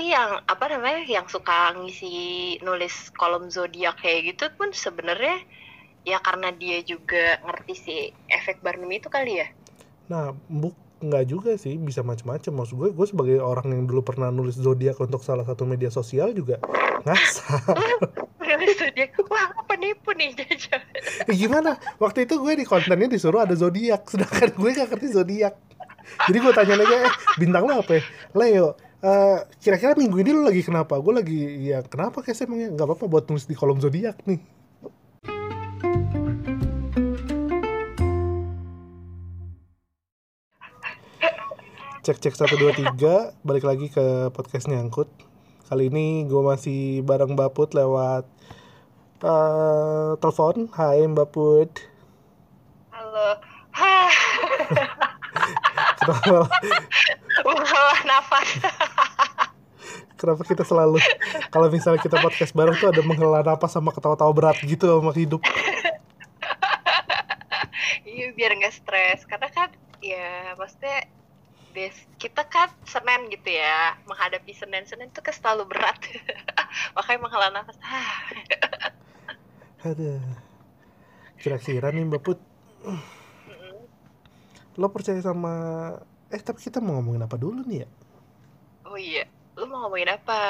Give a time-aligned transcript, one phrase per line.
[0.00, 5.36] yang apa namanya yang suka ngisi nulis kolom zodiak kayak gitu pun sebenarnya
[6.08, 7.96] ya karena dia juga ngerti si
[8.32, 9.52] efek Barnum itu kali ya.
[10.08, 14.30] Nah, buk nggak juga sih bisa macam-macam maksud gue gue sebagai orang yang dulu pernah
[14.32, 16.56] nulis zodiak untuk salah satu media sosial juga
[17.04, 17.60] ngasal.
[18.40, 19.12] Nulis zodiak.
[19.28, 20.80] Wah apa nipu nih jajan
[21.28, 21.76] eh, gimana?
[22.00, 25.54] Waktu itu gue di kontennya disuruh ada zodiak sedangkan gue gak ngerti zodiak.
[26.28, 28.02] Jadi gue tanya lagi eh bintang lo apa ya?
[28.32, 28.72] Leo
[29.02, 30.94] Uh, kira-kira minggu ini lo lagi kenapa?
[31.02, 32.70] Gue lagi ya kenapa kayak emangnya?
[32.70, 34.38] Nggak apa-apa buat nulis di kolom zodiak nih.
[42.02, 43.34] cek cek satu dua tiga.
[43.42, 45.10] Balik lagi ke podcast nyangkut.
[45.66, 48.22] Kali ini gue masih bareng Baput lewat
[49.26, 50.70] uh, telepon.
[50.78, 51.74] Hai Baput
[52.94, 53.34] halo.
[53.74, 54.14] Hah.
[56.06, 56.46] kenapa?
[57.42, 58.48] Menghela nafas
[60.22, 61.02] kenapa kita selalu
[61.50, 65.42] kalau misalnya kita podcast bareng tuh ada menghela nafas sama ketawa-tawa berat gitu sama hidup.
[68.06, 69.26] Iya biar nggak stres.
[69.26, 71.10] Karena kan ya maksudnya
[71.74, 75.98] des kita kan Senin gitu ya menghadapi Senin Senin itu kan selalu berat.
[76.94, 77.74] Makanya menghela nafas
[79.82, 80.22] ada
[81.42, 82.38] kira-kira nih mbak Put.
[84.78, 85.54] Lo percaya sama
[86.30, 87.88] eh tapi kita mau ngomongin apa dulu nih ya?
[88.86, 90.42] Oh iya lo mau ngomongin apa?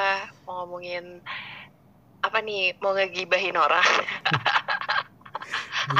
[0.47, 1.19] Mau ngomongin
[2.23, 2.75] apa nih?
[2.79, 3.83] Mau ngegibahin orang?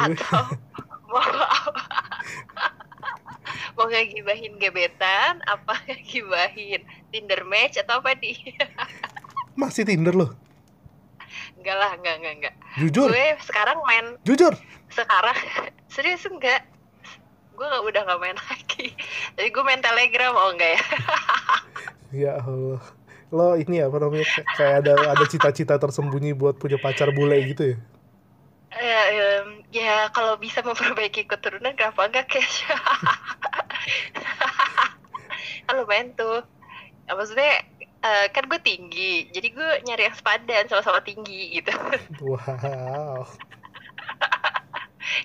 [0.07, 0.55] Atau
[1.11, 1.19] mau
[3.75, 5.43] mau ngegibahin gebetan?
[5.43, 8.39] Apa ngegibahin Tinder match atau apa nih?
[9.59, 10.31] Masih Tinder loh.
[11.59, 12.55] Enggak lah enggak enggak enggak.
[12.79, 13.07] Jujur.
[13.11, 14.55] Gue sekarang main jujur.
[14.87, 15.35] Sekarang?
[15.93, 16.63] Serius enggak.
[17.53, 18.97] Gue udah gak main lagi.
[19.37, 20.81] Tapi gue main telegram oh enggak ya
[22.13, 22.81] ya Allah.
[23.33, 27.77] Lo ini apa namanya kayak ada ada cita-cita tersembunyi buat punya pacar bule gitu ya?
[28.73, 29.01] Ya,
[29.41, 32.65] um, ya kalau bisa memperbaiki keturunan kenapa enggak cash
[35.63, 36.41] kan lumayan tuh
[37.05, 37.63] ya, maksudnya
[38.01, 41.73] uh, kan gue tinggi jadi gue nyari yang sepadan sama-sama tinggi gitu.
[42.21, 43.25] Wow.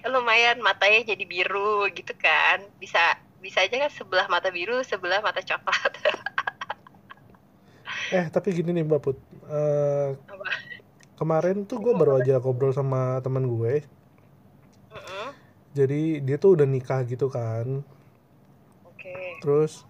[0.03, 2.67] Ya, lumayan matanya jadi biru gitu kan.
[2.83, 5.95] Bisa bisa aja kan sebelah mata biru sebelah mata coklat
[8.15, 9.19] eh tapi gini nih mbak put.
[9.49, 10.17] Uh,
[11.19, 13.83] kemarin tuh gue baru aja ngobrol sama teman gue.
[14.89, 15.29] Mm -hmm.
[15.77, 17.85] jadi dia tuh udah nikah gitu kan.
[19.39, 19.87] Terus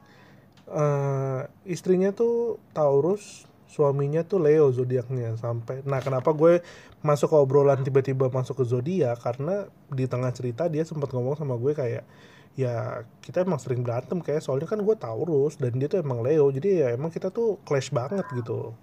[0.68, 5.84] uh, istrinya tuh Taurus suaminya tuh Leo zodiaknya sampai.
[5.84, 6.64] Nah kenapa gue
[7.04, 9.20] masuk ke obrolan tiba-tiba masuk ke zodiak?
[9.20, 12.04] Karena di tengah cerita dia sempat ngomong sama gue kayak
[12.58, 16.50] ya kita emang sering berantem kayak soalnya kan gue Taurus dan dia tuh emang Leo
[16.50, 18.74] jadi ya emang kita tuh clash banget gitu.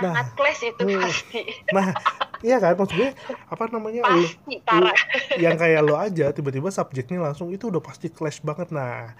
[0.00, 1.40] Sangat nah, clash itu hmm, pasti.
[1.76, 1.92] Nah
[2.40, 2.72] iya kan?
[2.80, 3.12] Maksud gue
[3.52, 4.88] apa namanya pasti, lu, lu,
[5.36, 8.72] yang kayak lo aja tiba-tiba subjeknya langsung itu udah pasti clash banget.
[8.72, 9.12] Nah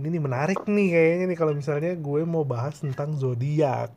[0.00, 3.92] ini nih menarik nih kayaknya nih kalau misalnya gue mau bahas tentang zodiak.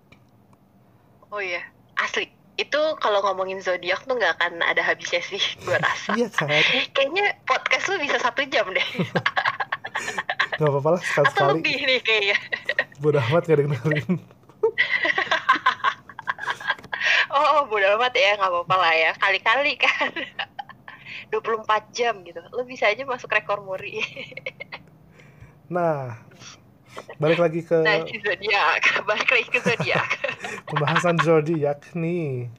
[1.32, 1.64] Oh iya
[1.96, 6.14] asli itu kalau ngomongin zodiak tuh nggak akan ada habisnya sih gue rasa.
[6.14, 6.50] Iya kan?
[6.94, 8.88] Kayaknya podcast lu bisa satu jam deh.
[10.54, 12.38] Gak apa-apa lah sekali-sekali Atau lebih nih kayaknya.
[13.02, 14.14] Bodoh amat gak dengerin.
[17.34, 19.12] Oh bodo amat ya nggak apa-apa lah ya.
[19.18, 20.14] Kali-kali kan.
[21.34, 22.38] 24 jam gitu.
[22.54, 24.06] Lo bisa aja masuk rekor muri.
[25.66, 26.22] Nah
[27.18, 30.10] balik lagi ke nah zodiak balik lagi ke zodiak
[30.70, 32.50] pembahasan zodiak nih.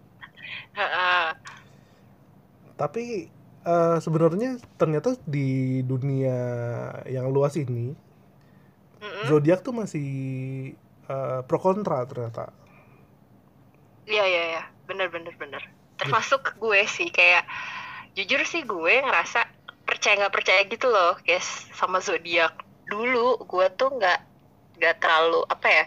[2.75, 3.31] Tapi
[3.63, 6.39] uh, sebenarnya ternyata di dunia
[7.07, 7.95] yang luas ini
[8.99, 9.25] mm-hmm.
[9.31, 10.09] zodiak tuh masih
[11.09, 12.51] uh, pro kontra ternyata.
[14.05, 15.63] Iya iya iya, bener bener bener.
[15.97, 17.49] Termasuk gue sih kayak
[18.13, 19.49] jujur sih gue ngerasa
[19.85, 22.53] percaya nggak percaya gitu loh, guys, sama zodiak.
[22.91, 24.21] Dulu gue tuh nggak
[24.75, 25.85] nggak terlalu apa ya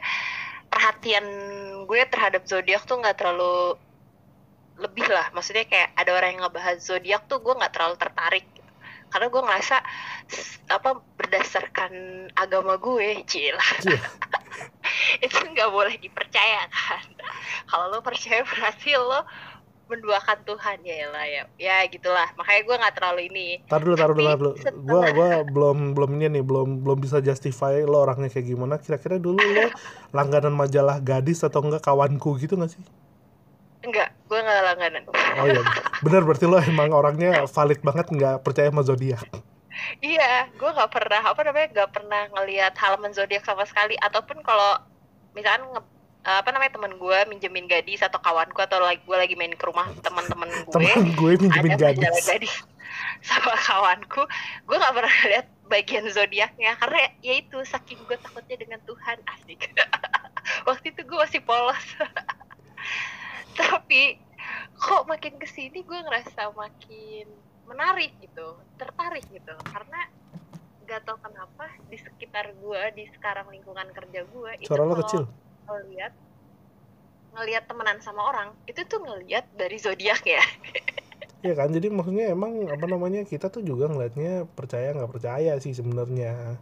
[0.68, 1.26] perhatian
[1.88, 3.76] gue terhadap zodiak tuh nggak terlalu
[4.78, 5.30] lebih lah.
[5.34, 8.46] Maksudnya kayak ada orang yang ngebahas zodiak tuh gue nggak terlalu tertarik
[9.08, 9.78] karena gue ngerasa
[10.68, 11.94] apa berdasarkan
[12.36, 14.04] agama gue cila yeah.
[15.26, 17.04] itu nggak boleh dipercaya kan
[17.72, 19.24] kalau lo percaya berarti lo
[19.88, 21.44] menduakan Tuhan ya lah ya.
[21.56, 22.28] Ya gitulah.
[22.36, 23.48] Makanya gue nggak terlalu ini.
[23.66, 24.54] Tar dulu tar dulu tar dulu.
[24.84, 28.76] gue gue belum belum ini nih belum belum bisa justify lo orangnya kayak gimana.
[28.78, 29.72] Kira-kira dulu lo
[30.18, 32.84] langganan majalah gadis atau enggak kawanku gitu gak sih?
[33.88, 35.04] Enggak, gue gak langganan.
[35.40, 35.64] Oh iya,
[36.04, 36.22] bener.
[36.28, 39.24] Berarti lo emang orangnya valid banget nggak percaya sama zodiak.
[40.02, 43.96] iya, gue gak pernah apa namanya gak pernah ngelihat halaman zodiak sama sekali.
[44.04, 44.84] Ataupun kalau
[45.32, 45.97] misalkan nge
[46.28, 49.64] uh, apa namanya teman gue minjemin gadis atau kawanku atau lagi gue lagi main ke
[49.64, 50.74] rumah teman-teman gue.
[50.76, 52.28] Teman gue minjemin ada gadis.
[52.28, 52.54] gadis
[53.32, 54.28] sama kawanku.
[54.68, 59.72] Gue nggak pernah lihat bagian zodiaknya karena ya itu saking gue takutnya dengan Tuhan asik.
[60.68, 61.88] Waktu itu gue masih polos.
[63.60, 64.20] Tapi
[64.78, 67.26] kok makin ke sini gue ngerasa makin
[67.66, 69.56] menarik gitu tertarik gitu.
[69.64, 70.12] Karena
[70.88, 75.28] gak tau kenapa di sekitar gue di sekarang lingkungan kerja gue itu lo kecil.
[75.68, 76.14] Ngelihat
[77.36, 80.42] ngelihat temenan sama orang itu tuh ngelihat dari zodiak ya
[81.46, 85.70] Iya kan, jadi maksudnya emang apa namanya kita tuh juga ngelihatnya percaya nggak percaya sih
[85.70, 86.58] sebenarnya.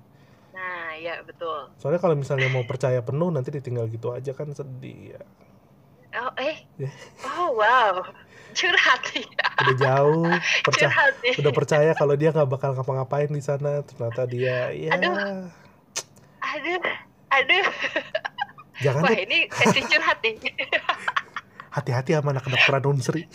[0.52, 5.16] nah ya betul Soalnya kalau misalnya mau percaya penuh nanti ditinggal gitu aja kan sedih
[5.16, 5.22] ya.
[6.20, 6.92] oh eh Ya.
[7.24, 8.04] oh wow
[8.52, 9.28] curhat nih
[9.64, 10.28] Udah jauh
[10.68, 15.16] percaya, curhat udah percaya kalau dia nggak bakal ngapa-ngapain di sana, ternyata dia ya Aduh.
[16.44, 16.84] aduh
[17.32, 17.66] aduh
[18.84, 19.24] jangan wah deh.
[19.24, 20.36] ini sesi curhat nih.
[21.76, 23.28] Hati-hati sama anak kedokteran Unsri.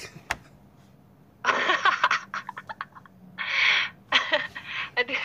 [5.01, 5.25] aduh.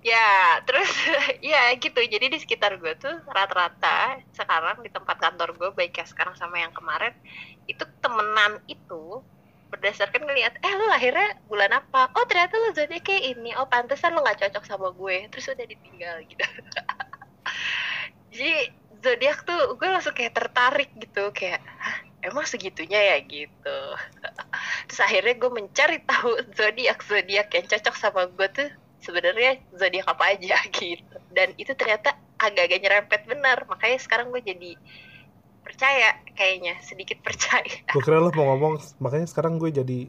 [0.00, 0.88] Ya terus
[1.52, 2.00] ya gitu.
[2.00, 6.56] Jadi di sekitar gue tuh rata-rata sekarang di tempat kantor gue baik ya sekarang sama
[6.56, 7.12] yang kemarin
[7.68, 9.20] itu temenan itu
[9.70, 12.10] berdasarkan ngelihat eh lu lahirnya bulan apa?
[12.16, 13.52] Oh ternyata lu zodiak kayak ini.
[13.60, 15.28] Oh pantesan lu nggak cocok sama gue.
[15.28, 16.44] Terus udah ditinggal gitu.
[18.32, 18.52] Jadi
[19.00, 23.16] zodiak tuh gue langsung kayak tertarik gitu kayak Hah, emang segitunya ya?
[23.24, 23.78] Gitu.
[24.88, 28.68] Terus akhirnya gue mencari tahu zodiak zodiak yang cocok sama gue tuh
[29.00, 31.16] sebenarnya zodiak apa aja gitu.
[31.32, 33.64] Dan itu ternyata agak-agak nyerempet benar.
[33.68, 34.76] Makanya sekarang gue jadi
[35.64, 36.76] percaya kayaknya.
[36.84, 37.84] Sedikit percaya.
[37.90, 40.08] Gue kira lo mau ngomong, makanya sekarang gue jadi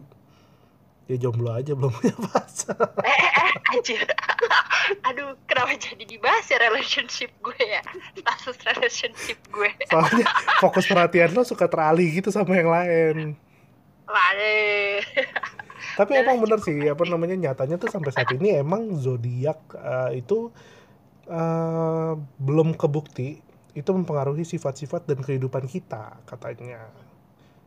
[1.11, 2.79] ya jomblo aja belum punya pacar.
[3.03, 4.01] eh, eh, eh anjir
[5.07, 7.83] aduh kenapa jadi dibahas ya relationship gue ya
[8.15, 10.27] status relationship gue Soalnya
[10.63, 13.17] fokus perhatian lo suka teralih gitu sama yang lain.
[14.07, 14.99] Waduh.
[15.99, 20.51] Tapi emang bener sih, apa namanya nyatanya tuh sampai saat ini emang zodiak eh, itu
[21.27, 23.39] eh, belum kebukti
[23.71, 26.91] itu mempengaruhi sifat-sifat dan kehidupan kita katanya.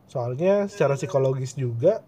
[0.05, 2.05] Soalnya secara psikologis juga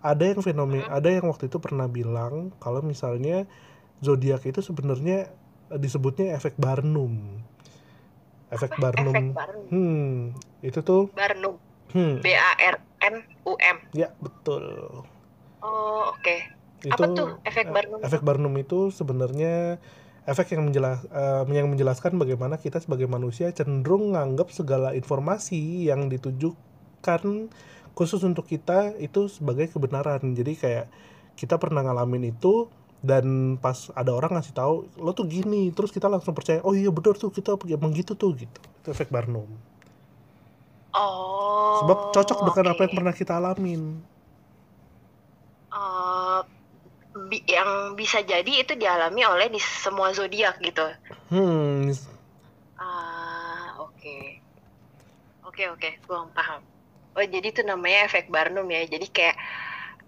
[0.00, 3.44] ada yang fenomen, ada yang waktu itu pernah bilang kalau misalnya
[4.00, 5.28] zodiak itu sebenarnya
[5.70, 7.40] eh, disebutnya efek Barnum.
[8.50, 9.32] Efek efek Barnum.
[9.36, 11.54] Barnum Hmm, itu tuh Barnum
[11.94, 13.16] hmm, B A R N
[13.46, 14.64] U M ya betul.
[15.60, 16.36] oh oke
[16.82, 18.00] itu Apa tuh efek eh, Barnum?
[18.02, 19.78] efek Barnum itu sebenarnya
[20.26, 26.10] efek yang menjelas eh, yang menjelaskan bagaimana kita sebagai manusia cenderung menganggap segala informasi yang
[26.10, 27.52] ditujukan
[28.00, 30.86] khusus untuk kita itu sebagai kebenaran jadi kayak
[31.40, 32.54] kita pernah ngalamin itu
[33.10, 33.26] dan
[33.64, 34.74] pas ada orang ngasih tahu
[35.04, 38.30] lo tuh gini terus kita langsung percaya oh iya benar tuh kita emang gitu tuh
[38.42, 39.48] gitu itu efek Barnum
[40.94, 43.82] oh sebab cocok dengan apa yang pernah kita alamin
[45.78, 46.40] Eh,
[47.30, 47.70] bi- yang
[48.00, 50.86] bisa jadi itu dialami oleh di semua zodiak gitu.
[51.30, 51.92] hmm
[52.76, 54.16] Ah, oke.
[55.48, 56.62] Oke, oke, gua paham.
[57.18, 58.86] Oh, jadi itu namanya efek Barnum ya.
[58.86, 59.36] Jadi kayak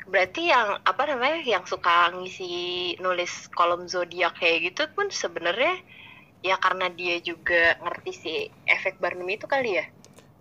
[0.06, 5.78] berarti yang apa namanya yang suka ngisi nulis kolom zodiak kayak gitu pun sebenarnya
[6.43, 8.34] ya karena dia juga ngerti si
[8.66, 9.87] efek Barnum itu kali ya.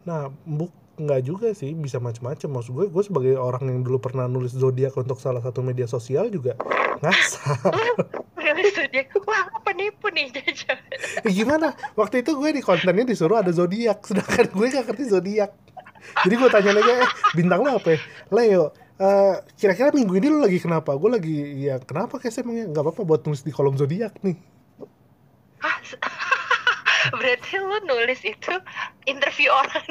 [0.06, 2.50] Nah, buk nggak juga sih, bisa macam-macam.
[2.62, 6.30] Maksud gue, gue sebagai orang yang dulu pernah nulis zodiak untuk salah satu media sosial
[6.30, 6.58] juga
[7.02, 7.58] ngasal.
[8.42, 9.14] Nulis zodiak.
[9.26, 10.34] Wah, apa nipu nih
[11.30, 11.78] gimana?
[11.94, 15.52] Waktu itu gue di kontennya disuruh ada zodiak, sedangkan gue gak ngerti zodiak.
[16.24, 17.96] Jadi gue tanya lagi, eh bintang lo apa?
[17.96, 18.00] ya?
[18.32, 18.66] Leo.
[19.02, 20.94] eh, kira-kira minggu ini lo lagi kenapa?
[20.94, 24.38] Gue lagi ya kenapa kayak saya emangnya nggak apa-apa buat nulis di kolom zodiak nih.
[25.62, 25.78] Hah?
[27.18, 28.54] Berarti lu nulis itu
[29.10, 29.86] interview orang.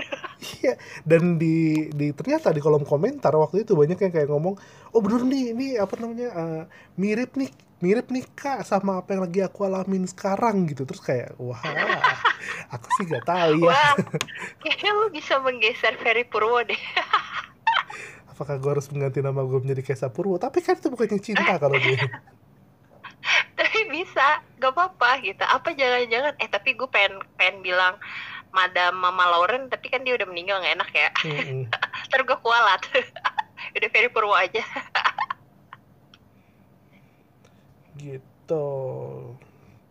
[0.60, 4.54] Iya, dan di, di ternyata di kolom komentar waktu itu banyak yang kayak ngomong,
[4.94, 6.62] oh bener nih, ini apa namanya eh,
[6.96, 10.84] mirip nih, mirip nih kak sama apa yang lagi aku alamin sekarang gitu.
[10.84, 11.60] Terus kayak wah,
[12.74, 13.96] aku sih gak tahu ya.
[14.62, 16.76] Kayaknya lu bisa menggeser Ferry Purwo deh.
[18.36, 20.36] Apakah gue harus mengganti nama gue menjadi Kesa Purwo?
[20.36, 21.98] Tapi kan itu bukannya cinta kalau gue.
[23.60, 25.44] tapi bisa, gak apa-apa gitu.
[25.44, 26.36] Apa jangan-jangan?
[26.40, 27.96] Eh tapi gue pengen pengen bilang
[28.52, 31.08] Madam Mama Lauren, tapi kan dia udah meninggal nggak enak ya.
[32.08, 32.82] Ntar gue kualat.
[33.76, 34.64] udah Ferry Purwo aja.
[38.00, 38.66] Gitu.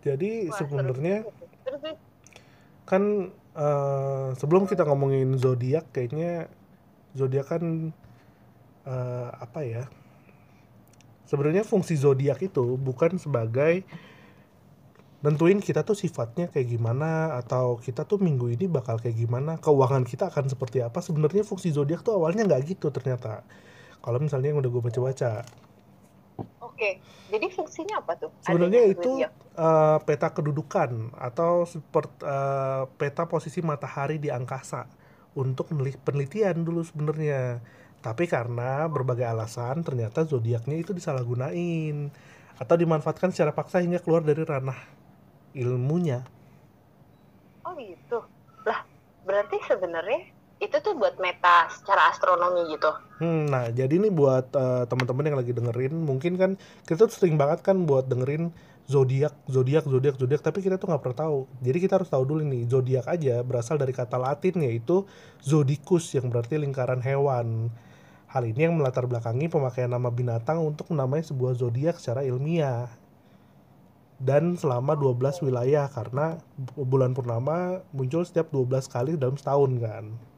[0.01, 1.17] Jadi Wah, sebenarnya
[2.89, 6.49] kan eh, sebelum kita ngomongin zodiak kayaknya
[7.13, 7.93] zodiak kan
[8.89, 9.85] eh, apa ya
[11.29, 13.85] sebenarnya fungsi zodiak itu bukan sebagai
[15.19, 20.07] nentuin kita tuh sifatnya kayak gimana atau kita tuh minggu ini bakal kayak gimana keuangan
[20.07, 21.03] kita akan seperti apa.
[21.03, 23.43] Sebenarnya fungsi zodiak tuh awalnya nggak gitu ternyata.
[23.99, 25.43] Kalau misalnya yang udah gue baca-baca
[26.79, 28.31] Oke, jadi fungsinya apa tuh?
[28.39, 29.19] sebenarnya itu
[29.59, 34.87] uh, peta kedudukan atau seperti uh, peta posisi matahari di angkasa
[35.35, 35.67] untuk
[36.07, 37.59] penelitian dulu sebenarnya
[37.99, 42.15] tapi karena berbagai alasan ternyata zodiaknya itu disalahgunain
[42.55, 44.79] atau dimanfaatkan secara paksa hingga keluar dari ranah
[45.51, 46.23] ilmunya.
[47.67, 48.23] Oh gitu.
[48.63, 48.87] Lah,
[49.27, 52.91] berarti sebenarnya itu tuh buat meta secara astronomi gitu.
[53.23, 56.51] Hmm, nah jadi ini buat uh, teman-teman yang lagi dengerin, mungkin kan
[56.83, 58.51] kita tuh sering banget kan buat dengerin
[58.83, 61.37] zodiak, zodiak, zodiak, zodiak, tapi kita tuh nggak pernah tahu.
[61.63, 65.07] Jadi kita harus tahu dulu nih, zodiak aja berasal dari kata Latin yaitu
[65.39, 67.71] zodicus yang berarti lingkaran hewan.
[68.29, 72.91] Hal ini yang melatar belakangi pemakaian nama binatang untuk menamai sebuah zodiak secara ilmiah
[74.19, 76.43] dan selama 12 wilayah karena
[76.75, 80.28] bulan purnama muncul setiap 12 kali dalam setahun kan.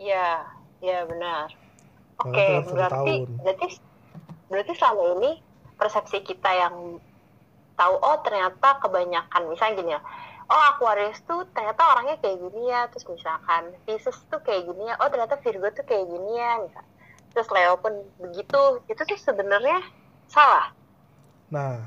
[0.00, 0.48] Iya,
[0.80, 1.52] iya benar.
[2.24, 3.14] Oke, okay, berarti
[3.44, 3.66] berarti
[4.48, 5.30] berarti selama ini
[5.76, 6.96] persepsi kita yang
[7.76, 10.00] tahu oh ternyata kebanyakan misalnya gini ya.
[10.50, 14.98] Oh Aquarius tuh ternyata orangnya kayak gini ya, terus misalkan Pisces tuh kayak gini ya,
[14.98, 16.84] oh ternyata Virgo tuh kayak gini ya, misal.
[17.30, 19.78] Terus Leo pun begitu, itu tuh sebenarnya
[20.26, 20.74] salah.
[21.54, 21.86] Nah,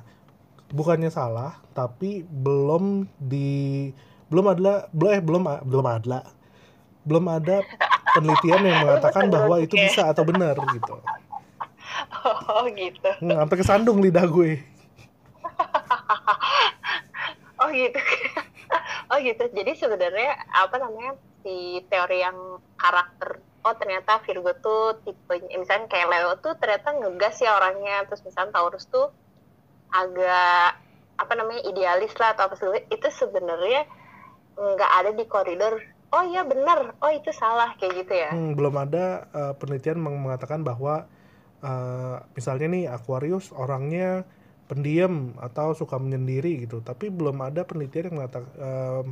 [0.72, 3.89] bukannya salah tapi belum di
[4.34, 6.20] belum ada belum eh belum belum ada
[7.05, 7.62] belum ada
[8.13, 10.96] penelitian yang mengatakan bahwa itu bisa atau benar gitu.
[12.48, 13.10] Oh gitu.
[13.20, 14.62] Hmm, sampai kesandung lidah gue.
[17.60, 18.00] Oh gitu.
[19.12, 19.43] Oh gitu.
[19.51, 26.12] Jadi sebenarnya apa namanya si teori yang karakter oh ternyata Virgo tuh tipe misalnya kayak
[26.12, 28.08] Leo tuh ternyata ngegas ya orangnya.
[28.08, 29.12] Terus misalnya Taurus tuh
[29.93, 30.79] agak
[31.13, 33.86] apa namanya idealis lah atau apa sih itu sebenarnya
[34.58, 35.77] nggak ada di koridor
[36.13, 36.93] oh iya benar.
[37.01, 38.29] Oh itu salah kayak gitu ya?
[38.32, 41.10] Hmm, belum ada uh, penelitian mengatakan bahwa
[41.65, 44.24] uh, misalnya nih Aquarius orangnya
[44.70, 46.79] pendiam atau suka menyendiri gitu.
[46.86, 49.03] Tapi belum ada penelitian yang mengatakan uh,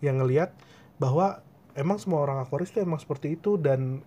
[0.00, 0.56] yang ngelihat
[0.98, 1.44] bahwa
[1.76, 4.02] emang semua orang Aquarius itu emang seperti itu dan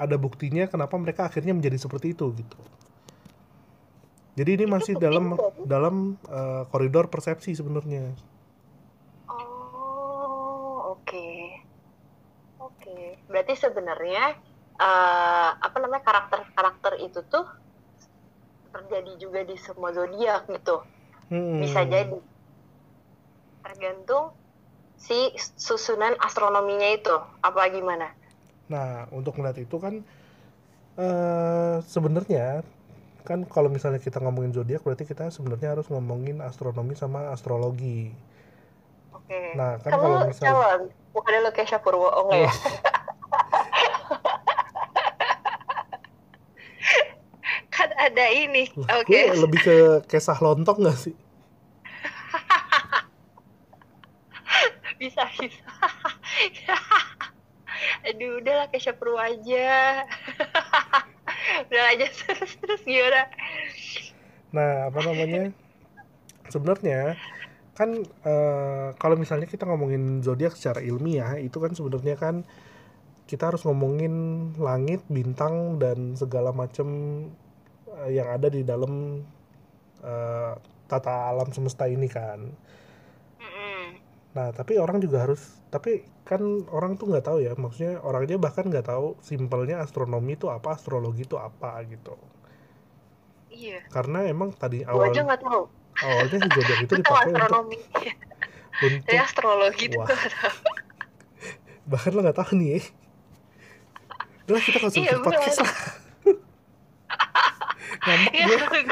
[0.00, 2.60] ada buktinya kenapa mereka akhirnya menjadi seperti itu gitu.
[4.40, 5.36] Jadi ini masih dalam
[5.68, 8.16] dalam uh, koridor persepsi sebenarnya.
[9.28, 11.04] Oh, oke.
[11.04, 11.60] Okay.
[12.56, 12.88] Oke.
[12.88, 13.19] Okay.
[13.30, 14.34] Berarti sebenarnya
[14.76, 17.46] uh, apa namanya karakter-karakter itu tuh
[18.74, 20.82] terjadi juga di semua zodiak gitu.
[21.30, 21.62] Hmm.
[21.62, 22.18] Bisa jadi.
[23.62, 24.34] Tergantung
[24.98, 28.12] si susunan astronominya itu apa gimana?
[28.66, 30.02] Nah, untuk melihat itu kan
[31.00, 32.66] uh, sebenarnya
[33.24, 38.10] kan kalau misalnya kita ngomongin zodiak berarti kita sebenarnya harus ngomongin astronomi sama astrologi.
[39.14, 39.28] Oke.
[39.28, 39.54] Okay.
[39.54, 40.80] Nah, kan Kamu kalau misalnya calon,
[41.14, 42.52] bukan lo Kesha Purwo, oh enggak ya?
[48.10, 48.66] ada ini.
[48.74, 49.06] Oke.
[49.06, 49.30] Okay.
[49.38, 51.14] lebih ke kesah lontong gak sih?
[55.00, 55.70] bisa, bisa.
[58.10, 60.04] Aduh, udahlah Kesha Purwo aja
[61.68, 63.28] udah aja terus terus gimana
[64.50, 65.54] nah apa namanya
[66.50, 67.14] sebenarnya
[67.78, 72.42] kan uh, kalau misalnya kita ngomongin zodiak secara ilmiah itu kan sebenarnya kan
[73.30, 74.12] kita harus ngomongin
[74.58, 76.88] langit bintang dan segala macam
[78.08, 79.20] yang ada di dalam
[80.00, 80.52] uh,
[80.88, 82.48] tata alam semesta ini kan
[84.30, 85.42] Nah, tapi orang juga harus,
[85.74, 86.38] tapi kan
[86.70, 91.26] orang tuh nggak tahu ya, maksudnya orangnya bahkan nggak tahu simpelnya astronomi itu apa, astrologi
[91.26, 92.14] itu apa gitu.
[93.50, 93.82] Iya.
[93.90, 95.10] Karena emang tadi awal.
[95.10, 95.66] aja nggak tahu.
[95.98, 96.38] Awalnya
[96.86, 97.78] itu dipakai astronomi.
[98.78, 99.02] untuk.
[99.02, 99.98] untuk astrologi itu
[101.90, 102.82] Bahkan lo nggak tahu nih.
[104.46, 105.74] Udah kita konsumsi iya, podcast lah.
[108.00, 108.82] Ngambek iya, gue.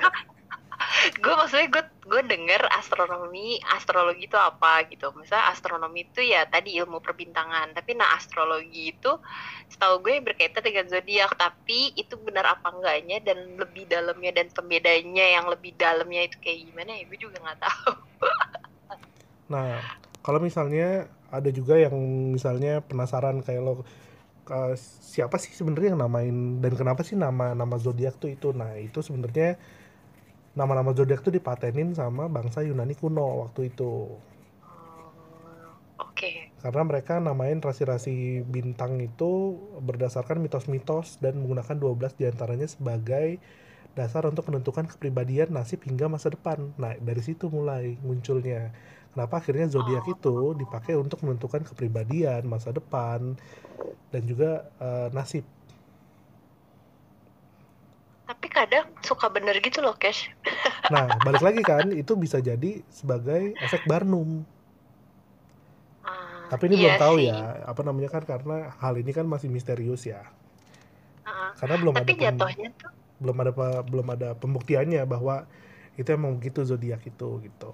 [1.19, 5.11] gue maksudnya gue gue denger astronomi astrologi itu apa gitu.
[5.17, 7.73] Misalnya astronomi itu ya tadi ilmu perbintangan.
[7.75, 9.13] Tapi nah astrologi itu
[9.69, 11.35] setahu gue berkaitan dengan zodiak.
[11.35, 16.69] Tapi itu benar apa enggaknya dan lebih dalamnya dan pembedanya yang lebih dalamnya itu kayak
[16.73, 17.93] gimana ya gue juga nggak tahu.
[19.53, 19.81] Nah
[20.21, 21.95] kalau misalnya ada juga yang
[22.33, 23.85] misalnya penasaran kayak lo
[24.51, 24.75] uh,
[25.05, 29.01] siapa sih sebenarnya yang namain dan kenapa sih nama nama zodiak tuh itu nah itu
[29.01, 29.61] sebenarnya
[30.59, 34.11] nama-nama zodiak itu dipatenin sama bangsa Yunani kuno waktu itu.
[34.11, 34.19] Oh,
[36.03, 36.19] oke.
[36.19, 36.51] Okay.
[36.59, 43.39] Karena mereka namain rasi-rasi bintang itu berdasarkan mitos-mitos dan menggunakan 12 di antaranya sebagai
[43.95, 46.75] dasar untuk menentukan kepribadian, nasib hingga masa depan.
[46.75, 48.75] Nah, dari situ mulai munculnya.
[49.13, 50.15] Kenapa akhirnya zodiak oh.
[50.15, 53.35] itu dipakai untuk menentukan kepribadian, masa depan,
[54.15, 55.43] dan juga uh, nasib.
[58.29, 60.29] Tapi kadang suka bener gitu loh, Cash.
[60.93, 64.45] nah, balik lagi kan, itu bisa jadi sebagai efek Barnum.
[66.05, 67.29] Uh, Tapi ini iya belum tahu sih.
[67.33, 70.21] ya, apa namanya kan karena hal ini kan masih misterius ya.
[71.25, 75.45] Uh, karena belum tapi ada jatuhnya tuh belum ada belum ada pembuktiannya bahwa
[75.99, 77.71] itu emang begitu zodiak itu gitu.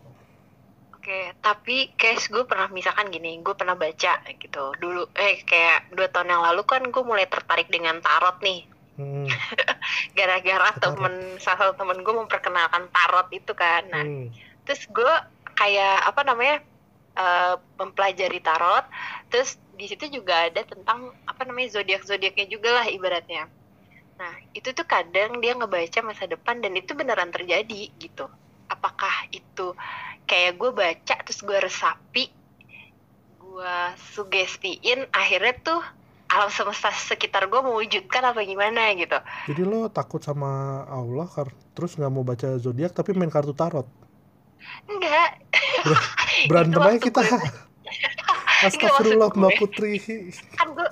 [1.04, 6.08] Oke, tapi case gue pernah misalkan gini, gue pernah baca gitu dulu, eh kayak dua
[6.08, 8.64] tahun yang lalu kan gue mulai tertarik dengan tarot nih.
[8.96, 9.28] Hmm.
[10.16, 14.32] Gara-gara temen salah satu temen gue memperkenalkan tarot itu kan, nah hmm.
[14.64, 15.14] terus gue
[15.52, 16.64] kayak apa namanya
[17.20, 18.88] uh, mempelajari tarot,
[19.28, 23.44] terus di situ juga ada tentang apa namanya zodiak zodiaknya juga lah ibaratnya.
[24.16, 28.24] Nah, itu tuh kadang dia ngebaca masa depan dan itu beneran terjadi gitu.
[28.72, 29.76] Apakah itu
[30.24, 32.24] kayak gue baca terus gue resapi,
[33.40, 33.76] gue
[34.16, 35.80] sugestiin, akhirnya tuh
[36.34, 39.14] alam semesta sekitar gue mewujudkan apa gimana gitu.
[39.46, 41.30] Jadi lo takut sama Allah
[41.76, 43.86] terus nggak mau baca zodiak tapi main kartu tarot?
[44.90, 45.44] Enggak.
[45.84, 45.96] Ber
[46.50, 47.20] berantem aja kita.
[48.66, 50.00] Astagfirullah Mbak Putri.
[50.56, 50.88] Kan gue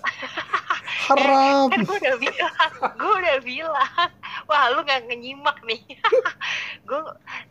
[1.09, 1.67] haram.
[1.73, 2.55] Kan gue udah bilang
[3.01, 4.11] gue udah bilang.
[4.47, 5.83] Wah lu gak nyimak nih.
[6.89, 6.99] Gue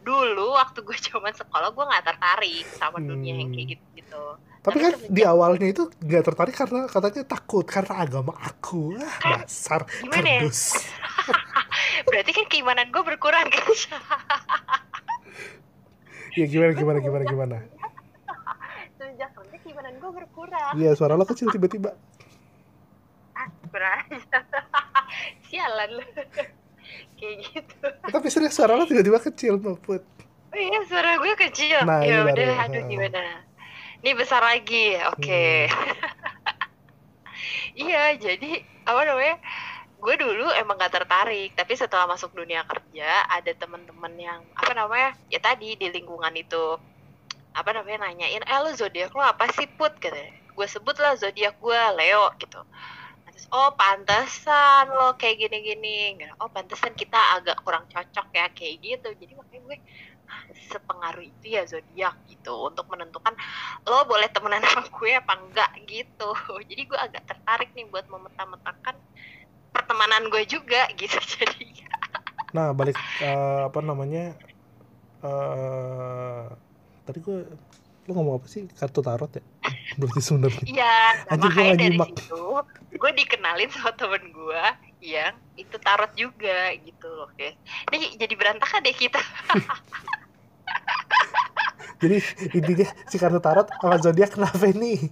[0.04, 4.24] dulu waktu gue zaman sekolah gue gak tertarik sama dunia yang kayak gitu gitu
[4.62, 8.94] tapi kan di awalnya itu gak tertarik karena katanya takut karena agama aku.
[8.94, 10.46] Ah, kan, dasar gimana ya?
[10.46, 10.62] kardus.
[10.78, 12.06] Ya?
[12.08, 13.66] berarti kan keimanan gue berkurang kan?
[16.38, 17.58] Ya gimana gimana gimana gimana?
[19.02, 20.74] Sejak nanti keimanan gue berkurang.
[20.78, 21.98] Iya suara lo kecil tiba-tiba
[23.72, 24.06] berat
[25.48, 25.90] sialan.
[25.98, 26.04] Lu
[27.18, 27.88] kayak gitu.
[28.12, 30.04] Tapi serius suara lo tiba-tiba kecil Put
[30.52, 31.80] oh iya suara gue kecil.
[31.88, 32.64] Nah, ya udah ya.
[32.68, 33.44] aduh gimana?
[34.02, 35.22] Ini besar lagi oke.
[35.22, 35.70] Okay.
[35.72, 35.96] hmm.
[37.88, 39.36] iya jadi apa namanya
[40.02, 45.14] gue dulu emang gak tertarik tapi setelah masuk dunia kerja ada teman-teman yang apa namanya
[45.30, 46.82] ya tadi di lingkungan itu
[47.54, 49.96] apa namanya nanyain eh lo zodiak lo apa sih put?
[50.02, 50.36] Katanya.
[50.52, 52.60] Gue sebut lah zodiak gue Leo gitu
[53.50, 56.22] oh pantesan lo kayak gini-gini.
[56.38, 59.10] Oh pantesan kita agak kurang cocok ya kayak gitu.
[59.18, 59.78] Jadi makanya gue
[60.30, 62.54] ah, sepengaruh itu ya zodiak gitu.
[62.70, 63.34] Untuk menentukan
[63.90, 66.30] lo boleh temenan sama gue apa enggak gitu.
[66.68, 68.96] Jadi gue agak tertarik nih buat memeta-metakan
[69.72, 71.18] pertemanan gue juga gitu.
[71.18, 71.88] Jadi
[72.56, 74.36] nah balik uh, apa namanya
[75.24, 76.52] uh,
[77.08, 77.48] tadi gue
[78.12, 78.68] lo ngomong apa sih?
[78.76, 79.44] Kartu tarot ya?
[80.00, 80.64] Berarti sebenarnya.
[80.68, 80.96] Iya
[81.32, 82.12] nah, makanya dari nyimak.
[82.20, 82.44] situ.
[83.00, 84.64] Gue dikenalin sama temen gue
[85.00, 87.56] yang itu tarot juga gitu loh guys.
[87.96, 89.24] Ini jadi berantakan deh kita.
[92.02, 92.18] Jadi
[92.58, 95.06] intinya si kartu tarot sama zodiak kenapa nih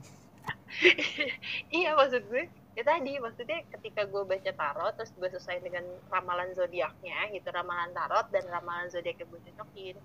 [1.78, 2.50] iya maksud gue.
[2.74, 7.94] Ya tadi maksudnya ketika gue baca tarot terus gue selesai dengan ramalan zodiaknya gitu ramalan
[7.94, 10.02] tarot dan ramalan zodiak yang gue cocokin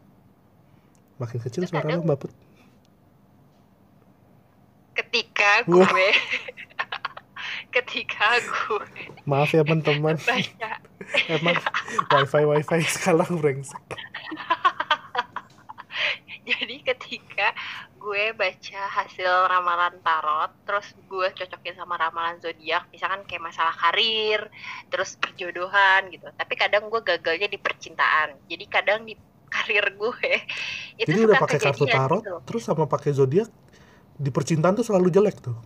[1.19, 2.33] makin kecil suara lo mbak Put
[4.95, 6.09] ketika gue
[7.77, 8.87] ketika gue
[9.27, 10.17] maaf ya teman-teman.
[11.27, 11.59] Emang
[12.15, 13.83] wifi wifi sekarang brengsek.
[16.45, 17.57] Jadi ketika
[17.97, 24.47] gue baca hasil ramalan tarot terus gue cocokin sama ramalan zodiak misalkan kayak masalah karir
[24.93, 26.29] terus perjodohan gitu.
[26.37, 28.37] Tapi kadang gue gagalnya di percintaan.
[28.47, 29.17] Jadi kadang di
[29.55, 30.33] karir gue
[31.01, 32.39] itu jadi udah pakai kartu tarot gitu.
[32.43, 33.47] terus sama pakai zodiak
[34.15, 35.57] di percintaan tuh selalu jelek tuh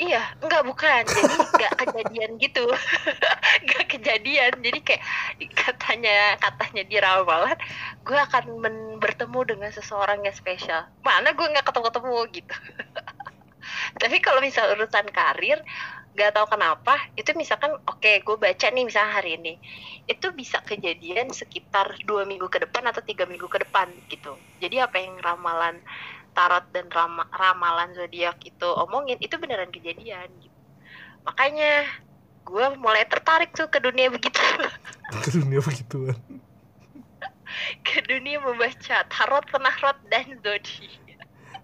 [0.00, 1.04] Iya, enggak bukan.
[1.04, 2.64] Jadi enggak kejadian gitu.
[3.60, 4.52] enggak kejadian.
[4.64, 5.02] Jadi kayak
[5.52, 7.60] katanya katanya di ramalan,
[8.00, 10.88] gue akan men bertemu dengan seseorang yang spesial.
[11.04, 12.56] Mana gue nggak ketemu-ketemu gitu.
[14.00, 15.60] Tapi kalau misal urusan karir,
[16.16, 19.54] nggak tahu kenapa itu misalkan oke okay, gue baca nih misalnya hari ini
[20.10, 24.90] itu bisa kejadian sekitar dua minggu ke depan atau tiga minggu ke depan gitu jadi
[24.90, 25.78] apa yang ramalan
[26.32, 30.58] tarot dan ram ramalan zodiak itu omongin itu beneran kejadian gitu
[31.26, 31.84] makanya
[32.46, 34.40] gue mulai tertarik tuh ke dunia begitu
[35.24, 36.18] ke dunia begituan
[37.86, 41.18] ke dunia membaca tarot penarot dan zodiak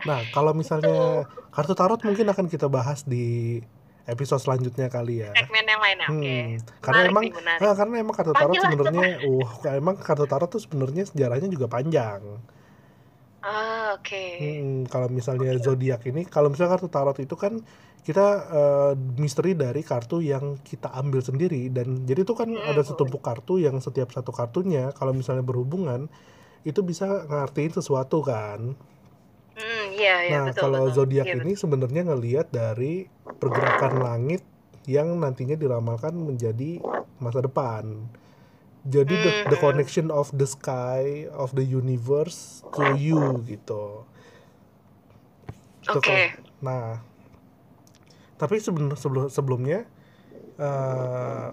[0.05, 1.50] nah kalau misalnya itu.
[1.55, 3.59] kartu tarot mungkin akan kita bahas di
[4.07, 5.35] episode selanjutnya kali ya.
[5.35, 6.18] Segmen yang lain, oke.
[6.22, 6.42] Okay.
[6.46, 6.79] Hmm.
[6.79, 11.50] Karena emang, nah, karena emang kartu tarot sebenarnya, uh, emang kartu tarot tuh sebenarnya sejarahnya
[11.50, 12.22] juga panjang.
[13.46, 14.11] Ah, oke.
[14.11, 14.59] Okay.
[14.59, 15.62] Hmm, kalau misalnya okay.
[15.62, 17.62] zodiak ini, kalau misalnya kartu tarot itu kan
[18.02, 22.70] kita uh, misteri dari kartu yang kita ambil sendiri dan jadi itu kan hmm.
[22.70, 26.06] ada setumpuk kartu yang setiap satu kartunya kalau misalnya berhubungan
[26.62, 28.74] itu bisa ngartiin sesuatu kan.
[29.56, 34.42] Hmm, iya, iya, nah, betul, kalau zodiak iya, ini sebenarnya ngelihat dari pergerakan langit
[34.87, 36.82] yang nantinya diramalkan menjadi
[37.22, 38.06] masa depan.
[38.87, 44.07] Jadi the, the connection of the sky of the universe to you gitu.
[45.90, 46.07] Oke.
[46.07, 46.38] Okay.
[46.62, 47.03] Nah,
[48.38, 49.90] tapi sebelum sebelum sebelumnya
[50.62, 51.51] uh,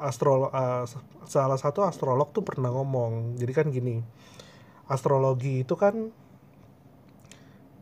[0.00, 0.88] astrolog uh,
[1.28, 3.36] salah satu astrolog tuh pernah ngomong.
[3.36, 4.00] Jadi kan gini,
[4.88, 6.08] astrologi itu kan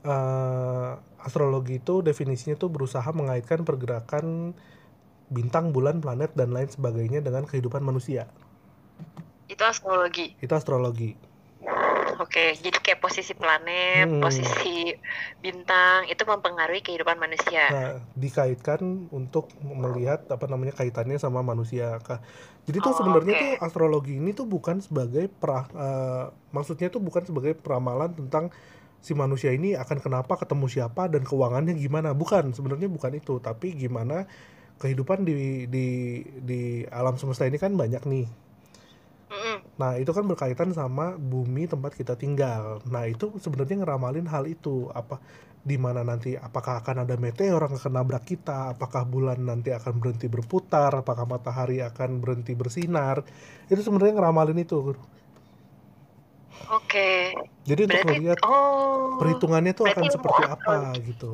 [0.02, 4.58] uh, astrologi itu definisinya tuh berusaha mengaitkan pergerakan
[5.28, 8.26] bintang, bulan, planet dan lain sebagainya dengan kehidupan manusia.
[9.48, 10.36] Itu astrologi.
[10.38, 11.28] Itu astrologi.
[12.18, 14.18] Oke, jadi kayak posisi planet, hmm.
[14.18, 14.90] posisi
[15.38, 17.70] bintang itu mempengaruhi kehidupan manusia.
[17.70, 22.02] Nah, dikaitkan untuk melihat apa namanya kaitannya sama manusia.
[22.66, 23.42] Jadi tuh oh, sebenarnya okay.
[23.54, 28.50] tuh astrologi ini tuh bukan sebagai pra, uh, maksudnya tuh bukan sebagai peramalan tentang
[28.98, 32.18] si manusia ini akan kenapa ketemu siapa dan keuangannya gimana.
[32.18, 34.26] Bukan, sebenarnya bukan itu, tapi gimana
[34.82, 35.86] kehidupan di di
[36.42, 38.26] di alam semesta ini kan banyak nih
[39.78, 42.82] Nah, itu kan berkaitan sama bumi tempat kita tinggal.
[42.90, 44.90] Nah, itu sebenarnya ngeramalin hal itu.
[44.90, 45.22] Apa
[45.62, 50.02] di mana nanti apakah akan ada meteor yang akan nabrak kita, apakah bulan nanti akan
[50.02, 53.22] berhenti berputar, apakah matahari akan berhenti bersinar.
[53.70, 54.98] Itu sebenarnya ngeramalin itu.
[56.68, 57.34] Oke.
[57.68, 61.32] Jadi berarti, untuk melihat oh, perhitungannya tuh akan seperti apa gitu.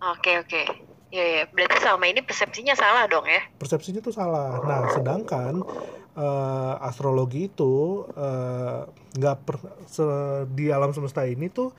[0.00, 0.89] Oke, oke.
[1.10, 3.42] Ya, ya, berarti selama ini persepsinya salah dong ya?
[3.58, 4.62] Persepsinya tuh salah.
[4.62, 5.58] Nah, sedangkan
[6.14, 8.86] uh, astrologi itu eh,
[9.18, 9.56] nggak uh, per
[9.90, 10.06] se,
[10.54, 11.74] di alam semesta ini tuh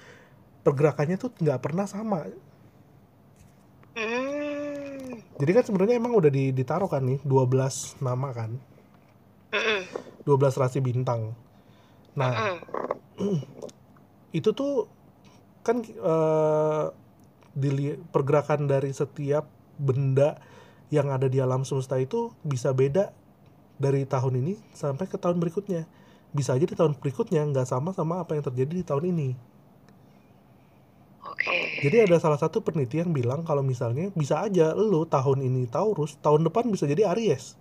[0.67, 2.27] pergerakannya tuh nggak pernah sama.
[3.95, 5.15] Hmm.
[5.39, 8.51] Jadi kan sebenarnya emang udah ditaruh kan nih 12 nama kan.
[9.55, 9.83] Mm
[10.27, 11.31] 12 rasi bintang.
[12.19, 12.59] Nah,
[13.15, 13.39] mm
[14.43, 14.91] itu tuh
[15.63, 16.91] kan uh,
[18.11, 20.39] pergerakan dari setiap benda
[20.91, 23.15] yang ada di alam semesta itu bisa beda
[23.81, 25.87] dari tahun ini sampai ke tahun berikutnya
[26.31, 29.29] bisa aja di tahun berikutnya nggak sama sama apa yang terjadi di tahun ini
[31.21, 31.47] Oke.
[31.47, 31.85] Okay.
[31.85, 36.17] Jadi ada salah satu peneliti yang bilang kalau misalnya bisa aja lo tahun ini Taurus,
[36.17, 37.57] tahun depan bisa jadi Aries.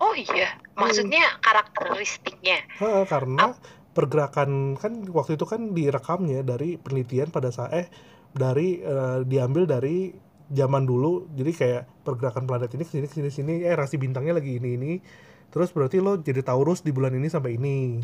[0.00, 1.40] Oh iya, maksudnya hmm.
[1.44, 2.58] karakteristiknya.
[2.80, 3.52] Ha, karena
[3.92, 7.86] pergerakan kan waktu itu kan direkamnya dari penelitian pada saat eh
[8.32, 10.12] dari uh, diambil dari
[10.48, 11.28] zaman dulu.
[11.36, 14.70] Jadi kayak pergerakan planet ini ke sini ke sini sini eh rasi bintangnya lagi ini
[14.76, 14.92] ini.
[15.48, 18.00] Terus berarti lo jadi Taurus di bulan ini sampai ini.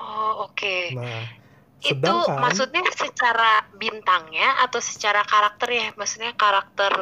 [0.00, 0.56] Oh oke.
[0.56, 0.96] Okay.
[0.96, 1.42] nah
[1.82, 6.94] sedangkan, itu maksudnya secara bintangnya atau secara karakternya maksudnya karakter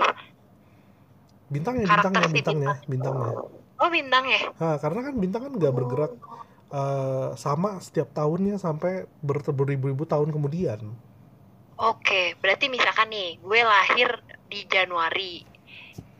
[1.52, 3.32] bintangnya karakter bintangnya bintangnya bintangnya.
[3.80, 6.12] Oh bintangnya nah, karena kan bintang kan nggak bergerak
[6.72, 10.80] uh, sama setiap tahunnya sampai beribu-ribu tahun kemudian
[11.80, 14.20] Oke, berarti misalkan nih, gue lahir
[14.52, 15.40] di Januari.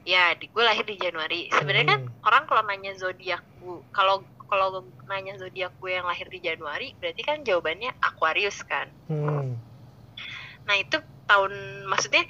[0.08, 1.52] Ya, di, gue lahir di Januari.
[1.52, 2.08] Sebenarnya kan hmm.
[2.08, 6.96] kan orang kalau nanya zodiak gue, kalau kalau nanya zodiak gue yang lahir di Januari,
[6.96, 8.88] berarti kan jawabannya Aquarius kan.
[9.12, 9.60] Hmm.
[10.64, 10.96] Nah itu
[11.28, 11.52] tahun,
[11.92, 12.24] maksudnya,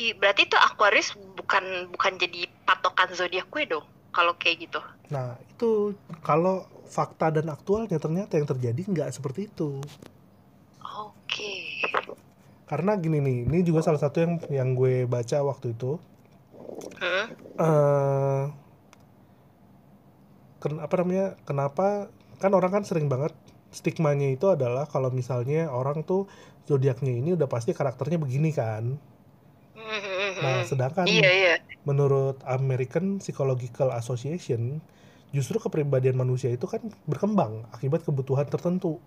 [0.00, 4.80] i, berarti itu Aquarius bukan bukan jadi patokan zodiak gue dong, kalau kayak gitu.
[5.12, 5.92] Nah itu
[6.24, 9.84] kalau fakta dan aktualnya ternyata yang terjadi nggak seperti itu.
[11.36, 11.52] Oke.
[12.66, 16.00] Karena gini nih, ini juga salah satu yang yang gue baca waktu itu.
[16.96, 17.26] Huh?
[17.60, 18.42] Uh,
[20.58, 21.36] ken, apa namanya?
[21.44, 22.08] Kenapa?
[22.40, 23.36] Kan orang kan sering banget
[23.68, 26.24] stigmanya itu adalah kalau misalnya orang tuh
[26.64, 28.96] zodiaknya ini udah pasti karakternya begini kan.
[30.36, 31.54] Nah, sedangkan iya, iya.
[31.88, 34.82] menurut American Psychological Association,
[35.32, 39.00] justru kepribadian manusia itu kan berkembang akibat kebutuhan tertentu.